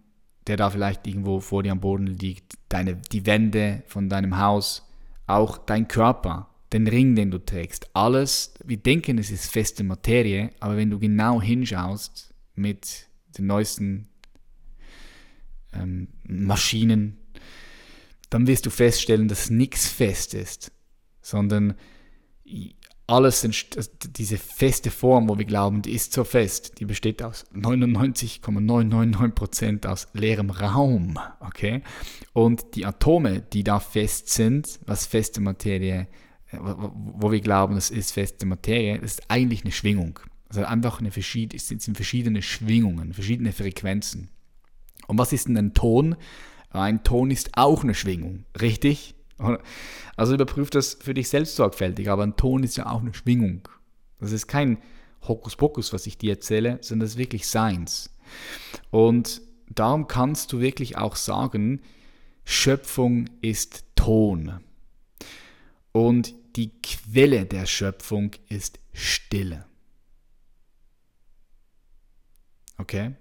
der 0.46 0.56
da 0.56 0.70
vielleicht 0.70 1.06
irgendwo 1.06 1.40
vor 1.40 1.62
dir 1.62 1.72
am 1.72 1.80
Boden 1.80 2.06
liegt, 2.06 2.54
deine, 2.68 2.96
die 2.96 3.26
Wände 3.26 3.82
von 3.86 4.08
deinem 4.08 4.38
Haus, 4.38 4.88
auch 5.26 5.58
dein 5.58 5.88
Körper, 5.88 6.48
den 6.72 6.86
Ring, 6.86 7.14
den 7.14 7.30
du 7.30 7.38
trägst, 7.38 7.90
alles, 7.94 8.54
wir 8.64 8.76
denken, 8.76 9.18
es 9.18 9.30
ist 9.30 9.50
feste 9.50 9.84
Materie, 9.84 10.50
aber 10.60 10.76
wenn 10.76 10.90
du 10.90 10.98
genau 10.98 11.40
hinschaust 11.40 12.34
mit 12.54 13.08
den 13.38 13.46
neuesten 13.46 14.08
ähm, 15.72 16.08
Maschinen, 16.24 17.18
dann 18.30 18.46
wirst 18.46 18.66
du 18.66 18.70
feststellen, 18.70 19.28
dass 19.28 19.50
nichts 19.50 19.88
fest 19.88 20.34
ist, 20.34 20.72
sondern 21.22 21.74
alles, 23.08 23.46
diese 24.16 24.36
feste 24.36 24.90
Form, 24.90 25.28
wo 25.28 25.38
wir 25.38 25.44
glauben, 25.44 25.82
die 25.82 25.92
ist 25.92 26.12
so 26.12 26.24
fest, 26.24 26.80
die 26.80 26.84
besteht 26.84 27.22
aus 27.22 27.44
99,999% 27.54 29.86
aus 29.86 30.08
leerem 30.12 30.50
Raum, 30.50 31.16
okay? 31.40 31.82
Und 32.32 32.74
die 32.74 32.84
Atome, 32.84 33.42
die 33.42 33.62
da 33.62 33.78
fest 33.78 34.30
sind, 34.30 34.80
was 34.86 35.06
feste 35.06 35.40
Materie, 35.40 36.08
äh, 36.50 36.58
wo 36.60 37.30
wir 37.30 37.40
glauben, 37.40 37.76
das 37.76 37.90
ist 37.90 38.10
feste 38.12 38.44
Materie, 38.44 38.98
das 38.98 39.12
ist 39.12 39.30
eigentlich 39.30 39.62
eine 39.62 39.72
Schwingung. 39.72 40.18
Also 40.48 40.64
einfach 40.64 41.00
eine 41.00 41.10
verschiedene, 41.10 41.56
es 41.56 41.66
sind 41.68 41.96
verschiedene 41.96 42.42
Schwingungen, 42.42 43.12
verschiedene 43.12 43.52
Frequenzen. 43.52 44.30
Und 45.06 45.18
was 45.18 45.32
ist 45.32 45.48
denn 45.48 45.56
ein 45.56 45.74
Ton? 45.74 46.16
Ein 46.70 47.04
Ton 47.04 47.30
ist 47.30 47.56
auch 47.56 47.84
eine 47.84 47.94
Schwingung, 47.94 48.44
richtig? 48.60 49.15
Also 50.16 50.34
überprüf 50.34 50.70
das 50.70 50.94
für 50.94 51.14
dich 51.14 51.28
selbst 51.28 51.56
sorgfältig, 51.56 52.08
aber 52.08 52.22
ein 52.22 52.36
Ton 52.36 52.62
ist 52.62 52.76
ja 52.76 52.90
auch 52.90 53.00
eine 53.00 53.12
Schwingung. 53.12 53.68
Das 54.18 54.32
ist 54.32 54.46
kein 54.46 54.78
Hokuspokus, 55.26 55.92
was 55.92 56.06
ich 56.06 56.18
dir 56.18 56.32
erzähle, 56.32 56.78
sondern 56.80 57.06
das 57.06 57.12
ist 57.12 57.18
wirklich 57.18 57.46
Seins. 57.46 58.10
Und 58.90 59.42
darum 59.68 60.06
kannst 60.08 60.52
du 60.52 60.60
wirklich 60.60 60.96
auch 60.96 61.16
sagen, 61.16 61.82
Schöpfung 62.44 63.28
ist 63.42 63.84
Ton. 63.94 64.60
Und 65.92 66.34
die 66.56 66.70
Quelle 66.82 67.44
der 67.44 67.66
Schöpfung 67.66 68.30
ist 68.48 68.78
Stille. 68.92 69.66
Okay? 72.78 73.14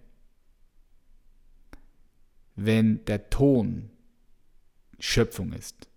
Wenn 2.55 3.03
der 3.05 3.29
Ton 3.29 3.89
Schöpfung 4.99 5.51
ist, 5.53 5.89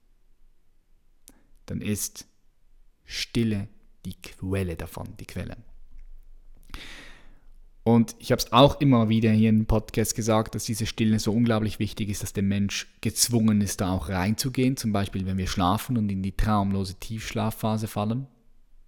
dann 1.71 1.81
ist 1.81 2.27
Stille 3.05 3.69
die 4.05 4.15
Quelle 4.15 4.77
davon, 4.77 5.09
die 5.19 5.27
Quelle. 5.27 5.57
Und 7.85 8.17
ich 8.19 8.33
habe 8.33 8.41
es 8.41 8.53
auch 8.53 8.83
immer 8.83 9.09
wieder 9.09 9.31
hier 9.31 9.49
im 9.49 9.65
Podcast 9.65 10.15
gesagt, 10.15 10.55
dass 10.55 10.65
diese 10.65 10.85
Stille 10.85 11.19
so 11.19 11.33
unglaublich 11.33 11.79
wichtig 11.79 12.11
ist, 12.11 12.23
dass 12.23 12.35
der 12.35 12.43
Mensch 12.43 12.87
gezwungen 13.01 13.63
ist, 13.63 13.81
da 13.81 13.93
auch 13.93 14.11
reinzugehen. 14.11 14.77
Zum 14.77 14.93
Beispiel, 14.93 15.25
wenn 15.25 15.39
wir 15.39 15.47
schlafen 15.47 15.97
und 15.97 16.11
in 16.11 16.23
die 16.23 16.37
traumlose 16.37 16.97
Tiefschlafphase 16.97 17.87
fallen. 17.87 18.27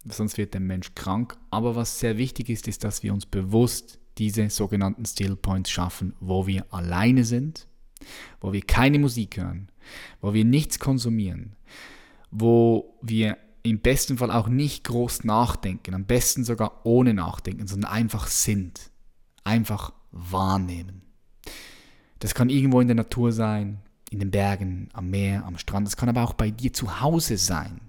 Sonst 0.04 0.36
wird 0.36 0.52
der 0.52 0.60
Mensch 0.60 0.94
krank. 0.94 1.38
Aber 1.50 1.76
was 1.76 1.98
sehr 1.98 2.18
wichtig 2.18 2.50
ist, 2.50 2.68
ist, 2.68 2.84
dass 2.84 3.02
wir 3.02 3.14
uns 3.14 3.24
bewusst 3.24 3.98
diese 4.18 4.50
sogenannten 4.50 5.06
Still 5.06 5.34
Points 5.34 5.70
schaffen, 5.70 6.14
wo 6.20 6.46
wir 6.46 6.66
alleine 6.70 7.24
sind, 7.24 7.68
wo 8.42 8.52
wir 8.52 8.60
keine 8.60 8.98
Musik 8.98 9.38
hören, 9.38 9.72
wo 10.20 10.34
wir 10.34 10.44
nichts 10.44 10.78
konsumieren, 10.78 11.56
wo 12.30 12.98
wir 13.02 13.36
im 13.62 13.80
besten 13.80 14.18
Fall 14.18 14.30
auch 14.30 14.48
nicht 14.48 14.84
groß 14.84 15.24
nachdenken, 15.24 15.94
am 15.94 16.04
besten 16.04 16.44
sogar 16.44 16.80
ohne 16.84 17.14
nachdenken, 17.14 17.66
sondern 17.66 17.90
einfach 17.90 18.26
sind, 18.26 18.90
einfach 19.44 19.92
wahrnehmen. 20.12 21.02
Das 22.18 22.34
kann 22.34 22.50
irgendwo 22.50 22.80
in 22.80 22.88
der 22.88 22.96
Natur 22.96 23.32
sein, 23.32 23.80
in 24.10 24.18
den 24.18 24.30
Bergen, 24.30 24.88
am 24.92 25.10
Meer, 25.10 25.44
am 25.44 25.58
Strand, 25.58 25.86
das 25.86 25.96
kann 25.96 26.08
aber 26.08 26.22
auch 26.22 26.32
bei 26.32 26.50
dir 26.50 26.72
zu 26.72 27.00
Hause 27.00 27.36
sein. 27.36 27.80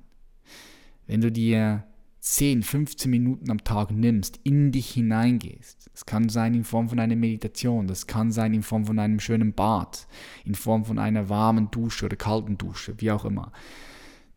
Wenn 1.08 1.22
du 1.22 1.32
dir 1.32 1.84
10, 2.20 2.62
15 2.62 3.10
Minuten 3.10 3.50
am 3.50 3.64
Tag 3.64 3.90
nimmst, 3.92 4.40
in 4.44 4.72
dich 4.72 4.92
hineingehst. 4.92 5.90
Das 5.92 6.06
kann 6.06 6.30
sein 6.30 6.54
in 6.54 6.64
Form 6.64 6.88
von 6.88 7.00
einer 7.00 7.16
Meditation, 7.16 7.88
das 7.88 8.06
kann 8.06 8.32
sein 8.32 8.54
in 8.54 8.62
Form 8.62 8.86
von 8.86 9.00
einem 9.00 9.20
schönen 9.20 9.54
Bad, 9.54 10.08
in 10.46 10.54
Form 10.54 10.86
von 10.86 11.00
einer 11.00 11.30
warmen 11.30 11.72
Dusche 11.72 12.06
oder 12.06 12.16
kalten 12.16 12.60
Dusche, 12.60 12.94
wie 13.00 13.10
auch 13.10 13.26
immer 13.26 13.52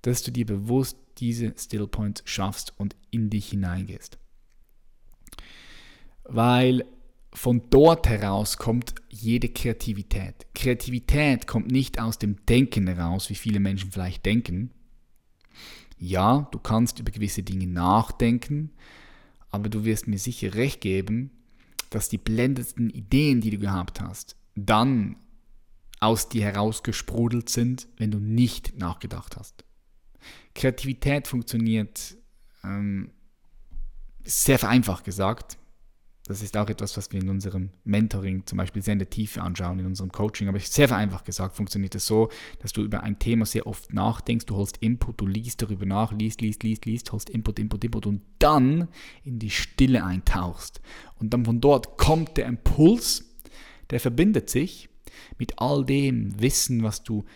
dass 0.04 0.22
du 0.22 0.30
dir 0.30 0.44
bewusst 0.44 0.98
diese 1.18 1.54
Still 1.56 1.86
Points 1.86 2.22
schaffst 2.26 2.74
und 2.78 2.94
in 3.10 3.30
dich 3.30 3.48
hineingehst. 3.48 4.18
Weil 6.24 6.84
von 7.32 7.62
dort 7.70 8.06
heraus 8.06 8.58
kommt 8.58 8.94
jede 9.08 9.48
Kreativität. 9.48 10.46
Kreativität 10.54 11.46
kommt 11.46 11.70
nicht 11.70 11.98
aus 11.98 12.18
dem 12.18 12.36
Denken 12.46 12.86
heraus, 12.86 13.30
wie 13.30 13.34
viele 13.34 13.60
Menschen 13.60 13.90
vielleicht 13.90 14.26
denken. 14.26 14.70
Ja, 15.98 16.48
du 16.50 16.58
kannst 16.58 16.98
über 17.00 17.10
gewisse 17.10 17.42
Dinge 17.42 17.66
nachdenken, 17.66 18.72
aber 19.50 19.68
du 19.68 19.84
wirst 19.84 20.06
mir 20.06 20.18
sicher 20.18 20.54
recht 20.54 20.80
geben, 20.80 21.30
dass 21.90 22.08
die 22.08 22.18
blendendsten 22.18 22.90
Ideen, 22.90 23.40
die 23.40 23.50
du 23.50 23.58
gehabt 23.58 24.00
hast, 24.00 24.36
dann 24.54 25.16
aus 25.98 26.28
dir 26.28 26.42
herausgesprudelt 26.42 27.48
sind, 27.48 27.88
wenn 27.96 28.10
du 28.10 28.18
nicht 28.18 28.78
nachgedacht 28.78 29.36
hast. 29.36 29.64
Kreativität 30.54 31.28
funktioniert 31.28 32.16
ähm, 32.62 33.10
sehr 34.24 34.58
vereinfacht 34.58 35.04
gesagt. 35.04 35.58
Das 36.26 36.40
ist 36.40 36.56
auch 36.56 36.70
etwas, 36.70 36.96
was 36.96 37.12
wir 37.12 37.20
in 37.20 37.28
unserem 37.28 37.68
Mentoring 37.84 38.46
zum 38.46 38.56
Beispiel 38.56 38.80
sehr 38.80 38.94
in 38.94 38.98
der 38.98 39.10
Tiefe 39.10 39.42
anschauen, 39.42 39.78
in 39.78 39.84
unserem 39.84 40.10
Coaching. 40.10 40.48
Aber 40.48 40.58
sehr 40.58 40.88
vereinfacht 40.88 41.26
gesagt 41.26 41.54
funktioniert 41.54 41.94
es 41.94 42.06
so, 42.06 42.30
dass 42.60 42.72
du 42.72 42.82
über 42.82 43.02
ein 43.02 43.18
Thema 43.18 43.44
sehr 43.44 43.66
oft 43.66 43.92
nachdenkst, 43.92 44.46
du 44.46 44.56
holst 44.56 44.78
Input, 44.78 45.20
du 45.20 45.26
liest 45.26 45.60
darüber 45.60 45.84
nach, 45.84 46.12
liest, 46.12 46.40
liest, 46.40 46.62
liest, 46.62 46.86
liest, 46.86 47.12
holst 47.12 47.28
Input, 47.28 47.58
Input, 47.58 47.84
Input 47.84 48.06
und 48.06 48.22
dann 48.38 48.88
in 49.22 49.38
die 49.38 49.50
Stille 49.50 50.02
eintauchst. 50.02 50.80
Und 51.16 51.34
dann 51.34 51.44
von 51.44 51.60
dort 51.60 51.98
kommt 51.98 52.38
der 52.38 52.46
Impuls, 52.46 53.26
der 53.90 54.00
verbindet 54.00 54.48
sich 54.48 54.88
mit 55.38 55.58
all 55.58 55.84
dem 55.84 56.40
Wissen, 56.40 56.82
was 56.82 57.02
du 57.02 57.26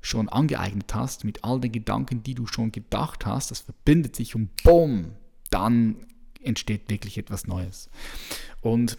schon 0.00 0.28
angeeignet 0.28 0.94
hast, 0.94 1.24
mit 1.24 1.44
all 1.44 1.60
den 1.60 1.72
Gedanken, 1.72 2.22
die 2.22 2.34
du 2.34 2.46
schon 2.46 2.72
gedacht 2.72 3.26
hast, 3.26 3.50
das 3.50 3.60
verbindet 3.60 4.16
sich 4.16 4.34
und 4.34 4.62
boom, 4.62 5.12
dann 5.50 5.96
entsteht 6.42 6.88
wirklich 6.88 7.18
etwas 7.18 7.46
Neues. 7.46 7.90
Und 8.60 8.98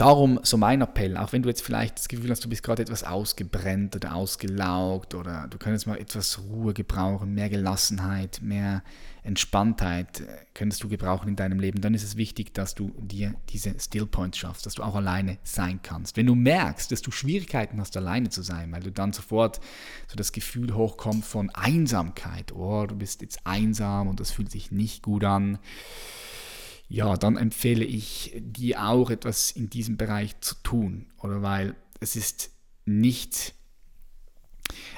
Darum 0.00 0.40
so 0.42 0.56
mein 0.56 0.80
Appell, 0.80 1.18
auch 1.18 1.34
wenn 1.34 1.42
du 1.42 1.50
jetzt 1.50 1.60
vielleicht 1.60 1.98
das 1.98 2.08
Gefühl 2.08 2.30
hast, 2.30 2.42
du 2.42 2.48
bist 2.48 2.62
gerade 2.62 2.80
etwas 2.80 3.04
ausgebrennt 3.04 3.94
oder 3.94 4.14
ausgelaugt 4.14 5.14
oder 5.14 5.46
du 5.50 5.58
könntest 5.58 5.86
mal 5.86 5.98
etwas 5.98 6.38
Ruhe 6.38 6.72
gebrauchen, 6.72 7.34
mehr 7.34 7.50
Gelassenheit, 7.50 8.40
mehr 8.40 8.82
Entspanntheit 9.24 10.20
äh, 10.20 10.24
könntest 10.54 10.82
du 10.82 10.88
gebrauchen 10.88 11.28
in 11.28 11.36
deinem 11.36 11.60
Leben, 11.60 11.82
dann 11.82 11.92
ist 11.92 12.02
es 12.02 12.16
wichtig, 12.16 12.54
dass 12.54 12.74
du 12.74 12.94
dir 12.96 13.34
diese 13.50 13.78
Still 13.78 14.06
Points 14.06 14.38
schaffst, 14.38 14.64
dass 14.64 14.72
du 14.72 14.82
auch 14.82 14.94
alleine 14.94 15.36
sein 15.42 15.80
kannst. 15.82 16.16
Wenn 16.16 16.24
du 16.24 16.34
merkst, 16.34 16.90
dass 16.90 17.02
du 17.02 17.10
Schwierigkeiten 17.10 17.78
hast, 17.78 17.94
alleine 17.98 18.30
zu 18.30 18.40
sein, 18.40 18.72
weil 18.72 18.82
du 18.82 18.90
dann 18.90 19.12
sofort 19.12 19.60
so 20.08 20.16
das 20.16 20.32
Gefühl 20.32 20.74
hochkommt 20.74 21.26
von 21.26 21.50
Einsamkeit, 21.50 22.52
oh, 22.52 22.86
du 22.86 22.96
bist 22.96 23.20
jetzt 23.20 23.40
einsam 23.44 24.08
und 24.08 24.18
das 24.18 24.30
fühlt 24.30 24.50
sich 24.50 24.72
nicht 24.72 25.02
gut 25.02 25.24
an, 25.24 25.58
ja, 26.90 27.16
dann 27.16 27.36
empfehle 27.36 27.84
ich 27.84 28.32
dir 28.36 28.84
auch 28.84 29.10
etwas 29.10 29.52
in 29.52 29.70
diesem 29.70 29.96
Bereich 29.96 30.40
zu 30.40 30.56
tun. 30.56 31.06
Oder 31.22 31.40
weil 31.40 31.76
es 32.00 32.16
ist 32.16 32.50
nicht, 32.84 33.54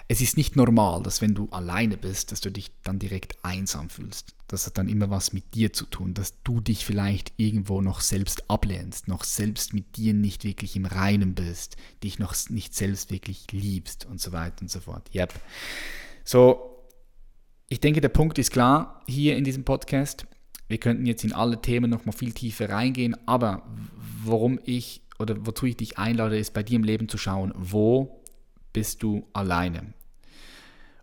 es 0.09 0.22
ist 0.22 0.38
nicht 0.38 0.57
normal, 0.57 1.02
dass 1.02 1.20
wenn 1.20 1.35
du 1.35 1.50
alleine 1.50 1.98
bist, 1.98 2.33
dass 2.33 2.40
du 2.40 2.50
dich 2.50 2.72
dann 2.83 2.98
direkt 2.98 3.44
einsam 3.44 3.90
fühlst. 3.90 4.35
Das 4.48 4.64
hat 4.66 4.78
dann 4.78 4.88
immer 4.88 5.11
was 5.11 5.35
mit 5.35 5.52
dir 5.52 5.74
zu 5.74 5.85
tun, 5.85 6.14
dass 6.14 6.42
du 6.44 6.62
dich 6.62 6.87
vielleicht 6.87 7.35
irgendwo 7.37 7.83
noch 7.83 8.00
selbst 8.00 8.48
ablehnst, 8.48 9.07
noch 9.07 9.22
selbst 9.22 9.74
mit 9.74 9.98
dir 9.98 10.14
nicht 10.14 10.44
wirklich 10.44 10.76
im 10.76 10.87
Reinen 10.87 11.35
bist, 11.35 11.76
dich 12.02 12.18
noch 12.18 12.35
nicht 12.48 12.74
selbst 12.74 13.11
wirklich 13.11 13.52
liebst 13.52 14.07
und 14.07 14.18
so 14.18 14.33
weiter 14.33 14.62
und 14.62 14.70
so 14.70 14.81
fort. 14.81 15.11
Yep. 15.14 15.35
So, 16.24 16.87
ich 17.68 17.81
denke, 17.81 18.00
der 18.00 18.09
Punkt 18.09 18.38
ist 18.38 18.50
klar 18.50 19.02
hier 19.07 19.37
in 19.37 19.44
diesem 19.44 19.64
Podcast. 19.64 20.26
Wir 20.72 20.78
könnten 20.78 21.04
jetzt 21.04 21.22
in 21.22 21.35
alle 21.35 21.61
Themen 21.61 21.90
noch 21.90 22.06
mal 22.06 22.12
viel 22.12 22.32
tiefer 22.32 22.70
reingehen, 22.70 23.14
aber 23.28 23.62
warum 24.24 24.58
ich 24.64 25.02
oder 25.18 25.46
wozu 25.46 25.66
ich 25.66 25.76
dich 25.76 25.98
einlade, 25.98 26.38
ist 26.38 26.54
bei 26.54 26.62
dir 26.62 26.76
im 26.76 26.82
Leben 26.82 27.11
zu 27.11 27.18
schauen, 27.18 27.52
wo 27.54 28.22
bist 28.72 29.02
du 29.02 29.28
alleine? 29.35 29.92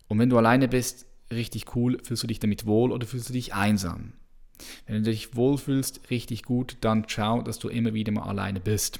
Und 0.08 0.18
wenn 0.18 0.28
du 0.28 0.38
alleine 0.38 0.66
bist, 0.66 1.06
richtig 1.30 1.76
cool, 1.76 1.98
fühlst 2.02 2.24
du 2.24 2.26
dich 2.26 2.40
damit 2.40 2.66
wohl 2.66 2.90
oder 2.90 3.06
fühlst 3.06 3.28
du 3.28 3.32
dich 3.32 3.54
einsam? 3.54 4.14
Wenn 4.86 5.04
du 5.04 5.10
dich 5.12 5.36
wohlfühlst, 5.36 6.10
richtig 6.10 6.42
gut, 6.42 6.78
dann 6.80 7.04
schau, 7.06 7.40
dass 7.40 7.60
du 7.60 7.68
immer 7.68 7.94
wieder 7.94 8.10
mal 8.10 8.24
alleine 8.24 8.58
bist. 8.58 8.98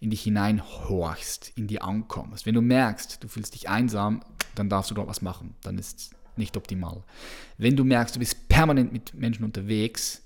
In 0.00 0.08
dich 0.08 0.22
hineinhorchst, 0.22 1.52
in 1.54 1.66
dir 1.66 1.84
ankommst. 1.84 2.46
Wenn 2.46 2.54
du 2.54 2.62
merkst, 2.62 3.22
du 3.22 3.28
fühlst 3.28 3.52
dich 3.52 3.68
einsam, 3.68 4.22
dann 4.54 4.70
darfst 4.70 4.90
du 4.90 4.94
dort 4.94 5.08
was 5.08 5.20
machen. 5.20 5.54
Dann 5.60 5.76
ist 5.76 6.16
nicht 6.38 6.56
optimal. 6.56 7.04
Wenn 7.58 7.76
du 7.76 7.84
merkst, 7.84 8.16
du 8.16 8.20
bist 8.20 8.48
permanent 8.48 8.92
mit 8.92 9.14
Menschen 9.14 9.44
unterwegs 9.44 10.22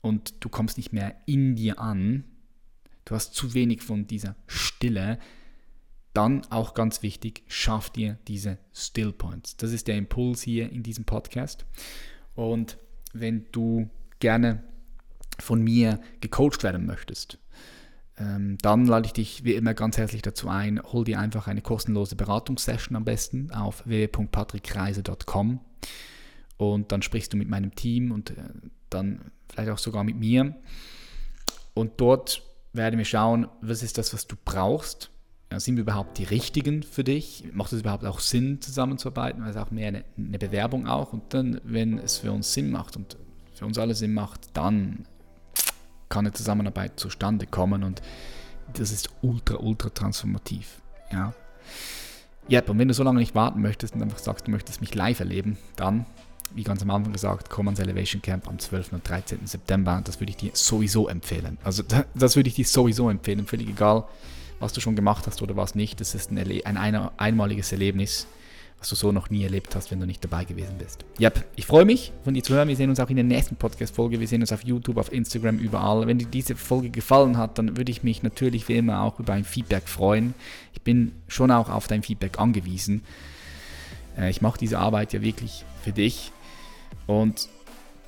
und 0.00 0.34
du 0.40 0.48
kommst 0.48 0.76
nicht 0.76 0.92
mehr 0.92 1.16
in 1.26 1.56
dir 1.56 1.78
an, 1.80 2.24
du 3.04 3.14
hast 3.14 3.34
zu 3.34 3.54
wenig 3.54 3.82
von 3.82 4.06
dieser 4.06 4.36
Stille, 4.46 5.18
dann 6.14 6.44
auch 6.50 6.74
ganz 6.74 7.02
wichtig, 7.02 7.44
schaff 7.46 7.90
dir 7.90 8.18
diese 8.26 8.58
Still 8.72 9.12
Points. 9.12 9.56
Das 9.56 9.72
ist 9.72 9.86
der 9.88 9.96
Impuls 9.96 10.42
hier 10.42 10.70
in 10.70 10.82
diesem 10.82 11.04
Podcast. 11.04 11.64
Und 12.34 12.78
wenn 13.12 13.46
du 13.52 13.88
gerne 14.18 14.64
von 15.38 15.62
mir 15.62 16.00
gecoacht 16.20 16.62
werden 16.62 16.86
möchtest, 16.86 17.38
dann 18.18 18.86
lade 18.86 19.06
ich 19.06 19.12
dich 19.12 19.44
wie 19.44 19.54
immer 19.54 19.74
ganz 19.74 19.96
herzlich 19.96 20.22
dazu 20.22 20.48
ein, 20.48 20.80
hol 20.82 21.04
dir 21.04 21.20
einfach 21.20 21.46
eine 21.46 21.62
kostenlose 21.62 22.16
Beratungssession 22.16 22.96
am 22.96 23.04
besten 23.04 23.52
auf 23.52 23.86
www.patrickreise.com 23.86 25.60
und 26.56 26.92
dann 26.92 27.02
sprichst 27.02 27.32
du 27.32 27.36
mit 27.36 27.48
meinem 27.48 27.74
Team 27.74 28.10
und 28.10 28.30
äh, 28.30 28.34
dann 28.90 29.20
vielleicht 29.48 29.70
auch 29.70 29.78
sogar 29.78 30.04
mit 30.04 30.16
mir 30.16 30.56
und 31.74 31.92
dort 32.00 32.42
werden 32.72 32.98
wir 32.98 33.04
schauen, 33.04 33.46
was 33.60 33.82
ist 33.82 33.98
das, 33.98 34.12
was 34.12 34.26
du 34.26 34.36
brauchst. 34.44 35.10
Ja, 35.50 35.60
sind 35.60 35.76
wir 35.76 35.82
überhaupt 35.82 36.18
die 36.18 36.24
Richtigen 36.24 36.82
für 36.82 37.04
dich? 37.04 37.44
Macht 37.52 37.72
es 37.72 37.80
überhaupt 37.80 38.04
auch 38.04 38.20
Sinn, 38.20 38.60
zusammenzuarbeiten? 38.60 39.42
Weil 39.42 39.50
es 39.50 39.56
auch 39.56 39.70
mehr 39.70 39.88
eine, 39.88 40.04
eine 40.16 40.38
Bewerbung 40.38 40.86
auch. 40.86 41.12
Und 41.12 41.32
dann, 41.32 41.60
wenn 41.64 41.98
es 41.98 42.18
für 42.18 42.32
uns 42.32 42.52
Sinn 42.52 42.70
macht 42.70 42.96
und 42.96 43.16
für 43.54 43.64
uns 43.64 43.78
alle 43.78 43.94
Sinn 43.94 44.12
macht, 44.12 44.56
dann 44.56 45.06
kann 46.08 46.26
eine 46.26 46.32
Zusammenarbeit 46.32 46.98
zustande 46.98 47.46
kommen 47.46 47.84
und 47.84 48.02
das 48.74 48.90
ist 48.90 49.10
ultra, 49.22 49.56
ultra 49.56 49.90
transformativ. 49.90 50.80
Ja. 51.12 51.32
Ja, 52.48 52.62
und 52.62 52.78
wenn 52.78 52.88
du 52.88 52.94
so 52.94 53.02
lange 53.02 53.18
nicht 53.18 53.34
warten 53.34 53.60
möchtest 53.60 53.94
und 53.94 54.02
einfach 54.02 54.18
sagst, 54.18 54.46
du 54.46 54.50
möchtest 54.50 54.80
mich 54.80 54.94
live 54.94 55.20
erleben, 55.20 55.58
dann, 55.76 56.06
wie 56.54 56.62
ganz 56.62 56.80
am 56.80 56.90
Anfang 56.90 57.12
gesagt, 57.12 57.50
komm 57.50 57.68
ans 57.68 57.78
Elevation 57.78 58.22
Camp 58.22 58.48
am 58.48 58.58
12. 58.58 58.94
und 58.94 59.08
13. 59.08 59.46
September. 59.46 60.00
Das 60.02 60.18
würde 60.18 60.30
ich 60.30 60.38
dir 60.38 60.50
sowieso 60.54 61.08
empfehlen. 61.08 61.58
Also 61.62 61.82
das 62.14 62.36
würde 62.36 62.48
ich 62.48 62.54
dir 62.54 62.64
sowieso 62.64 63.10
empfehlen, 63.10 63.46
völlig 63.46 63.68
egal, 63.68 64.04
was 64.60 64.72
du 64.72 64.80
schon 64.80 64.96
gemacht 64.96 65.26
hast 65.26 65.42
oder 65.42 65.56
was 65.56 65.74
nicht. 65.74 66.00
Das 66.00 66.14
ist 66.14 66.30
ein, 66.30 66.38
ein 66.38 67.10
einmaliges 67.18 67.70
Erlebnis 67.72 68.26
was 68.78 68.88
du 68.90 68.94
so 68.94 69.10
noch 69.10 69.28
nie 69.30 69.42
erlebt 69.42 69.74
hast, 69.74 69.90
wenn 69.90 69.98
du 69.98 70.06
nicht 70.06 70.22
dabei 70.22 70.44
gewesen 70.44 70.76
bist. 70.78 71.04
Yep, 71.20 71.44
ich 71.56 71.66
freue 71.66 71.84
mich, 71.84 72.12
von 72.22 72.34
dir 72.34 72.42
zu 72.42 72.54
hören. 72.54 72.68
Wir 72.68 72.76
sehen 72.76 72.90
uns 72.90 73.00
auch 73.00 73.10
in 73.10 73.16
der 73.16 73.24
nächsten 73.24 73.56
Podcast-Folge. 73.56 74.20
Wir 74.20 74.28
sehen 74.28 74.40
uns 74.40 74.52
auf 74.52 74.64
YouTube, 74.64 74.98
auf 74.98 75.12
Instagram, 75.12 75.58
überall. 75.58 76.06
Wenn 76.06 76.18
dir 76.18 76.28
diese 76.28 76.54
Folge 76.54 76.90
gefallen 76.90 77.36
hat, 77.36 77.58
dann 77.58 77.76
würde 77.76 77.90
ich 77.90 78.02
mich 78.04 78.22
natürlich 78.22 78.68
wie 78.68 78.76
immer 78.76 79.02
auch 79.02 79.18
über 79.18 79.32
ein 79.32 79.44
Feedback 79.44 79.88
freuen. 79.88 80.34
Ich 80.72 80.82
bin 80.82 81.12
schon 81.26 81.50
auch 81.50 81.68
auf 81.68 81.88
dein 81.88 82.02
Feedback 82.02 82.38
angewiesen. 82.38 83.02
Äh, 84.16 84.30
ich 84.30 84.42
mache 84.42 84.58
diese 84.58 84.78
Arbeit 84.78 85.12
ja 85.12 85.22
wirklich 85.22 85.64
für 85.82 85.92
dich. 85.92 86.30
Und 87.06 87.48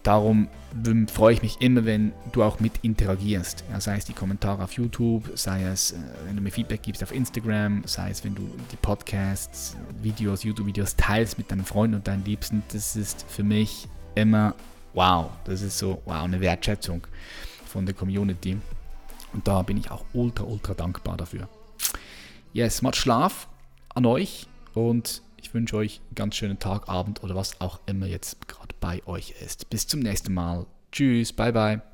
Darum 0.03 0.49
freue 1.13 1.35
ich 1.35 1.43
mich 1.43 1.61
immer, 1.61 1.85
wenn 1.85 2.13
du 2.33 2.43
auch 2.43 2.59
mit 2.59 2.73
interagierst. 2.83 3.65
Ja, 3.71 3.81
sei 3.81 3.97
es 3.97 4.07
die 4.07 4.15
Kommentare 4.15 4.65
auf 4.65 4.73
YouTube, 4.73 5.31
sei 5.35 5.65
es, 5.65 5.93
äh, 5.93 5.97
wenn 6.27 6.37
du 6.37 6.43
mir 6.43 6.51
Feedback 6.51 6.83
gibst 6.83 7.03
auf 7.03 7.13
Instagram, 7.13 7.83
sei 7.85 8.11
es, 8.11 8.25
wenn 8.25 8.35
du 8.35 8.49
die 8.73 8.77
Podcasts, 8.77 9.77
Videos, 10.01 10.43
YouTube-Videos 10.43 10.97
teilst 10.97 11.37
mit 11.37 11.51
deinen 11.51 11.65
Freunden 11.65 11.97
und 11.97 12.09
deinen 12.09 12.25
Liebsten. 12.25 12.63
Das 12.73 12.97
ist 12.97 13.27
für 13.29 13.43
mich 13.43 13.89
immer 14.15 14.55
wow. 14.95 15.31
Das 15.45 15.61
ist 15.61 15.77
so 15.77 16.01
wow, 16.07 16.23
eine 16.23 16.41
Wertschätzung 16.41 17.07
von 17.67 17.85
der 17.85 17.95
Community. 17.95 18.57
Und 19.33 19.47
da 19.47 19.63
bin 19.63 19.77
ich 19.77 19.91
auch 19.91 20.05
ultra, 20.15 20.45
ultra 20.45 20.75
dankbar 20.75 21.17
dafür. 21.17 21.49
Yes, 22.53 22.81
macht 22.81 22.97
Schlaf 22.97 23.49
an 23.95 24.07
euch 24.07 24.47
und 24.75 25.23
ich 25.51 25.55
wünsche 25.55 25.77
euch 25.77 26.01
einen 26.07 26.15
ganz 26.15 26.37
schönen 26.37 26.61
Tag, 26.61 26.89
Abend 26.89 27.25
oder 27.25 27.35
was 27.35 27.61
auch 27.61 27.81
immer 27.87 28.07
jetzt 28.07 28.47
gerade 28.47 28.73
bei 28.79 29.05
euch 29.07 29.35
ist. 29.45 29.69
Bis 29.69 29.89
zum 29.89 29.99
nächsten 29.99 30.33
Mal. 30.33 30.67
Tschüss, 30.93 31.33
bye 31.33 31.53
bye. 31.53 31.90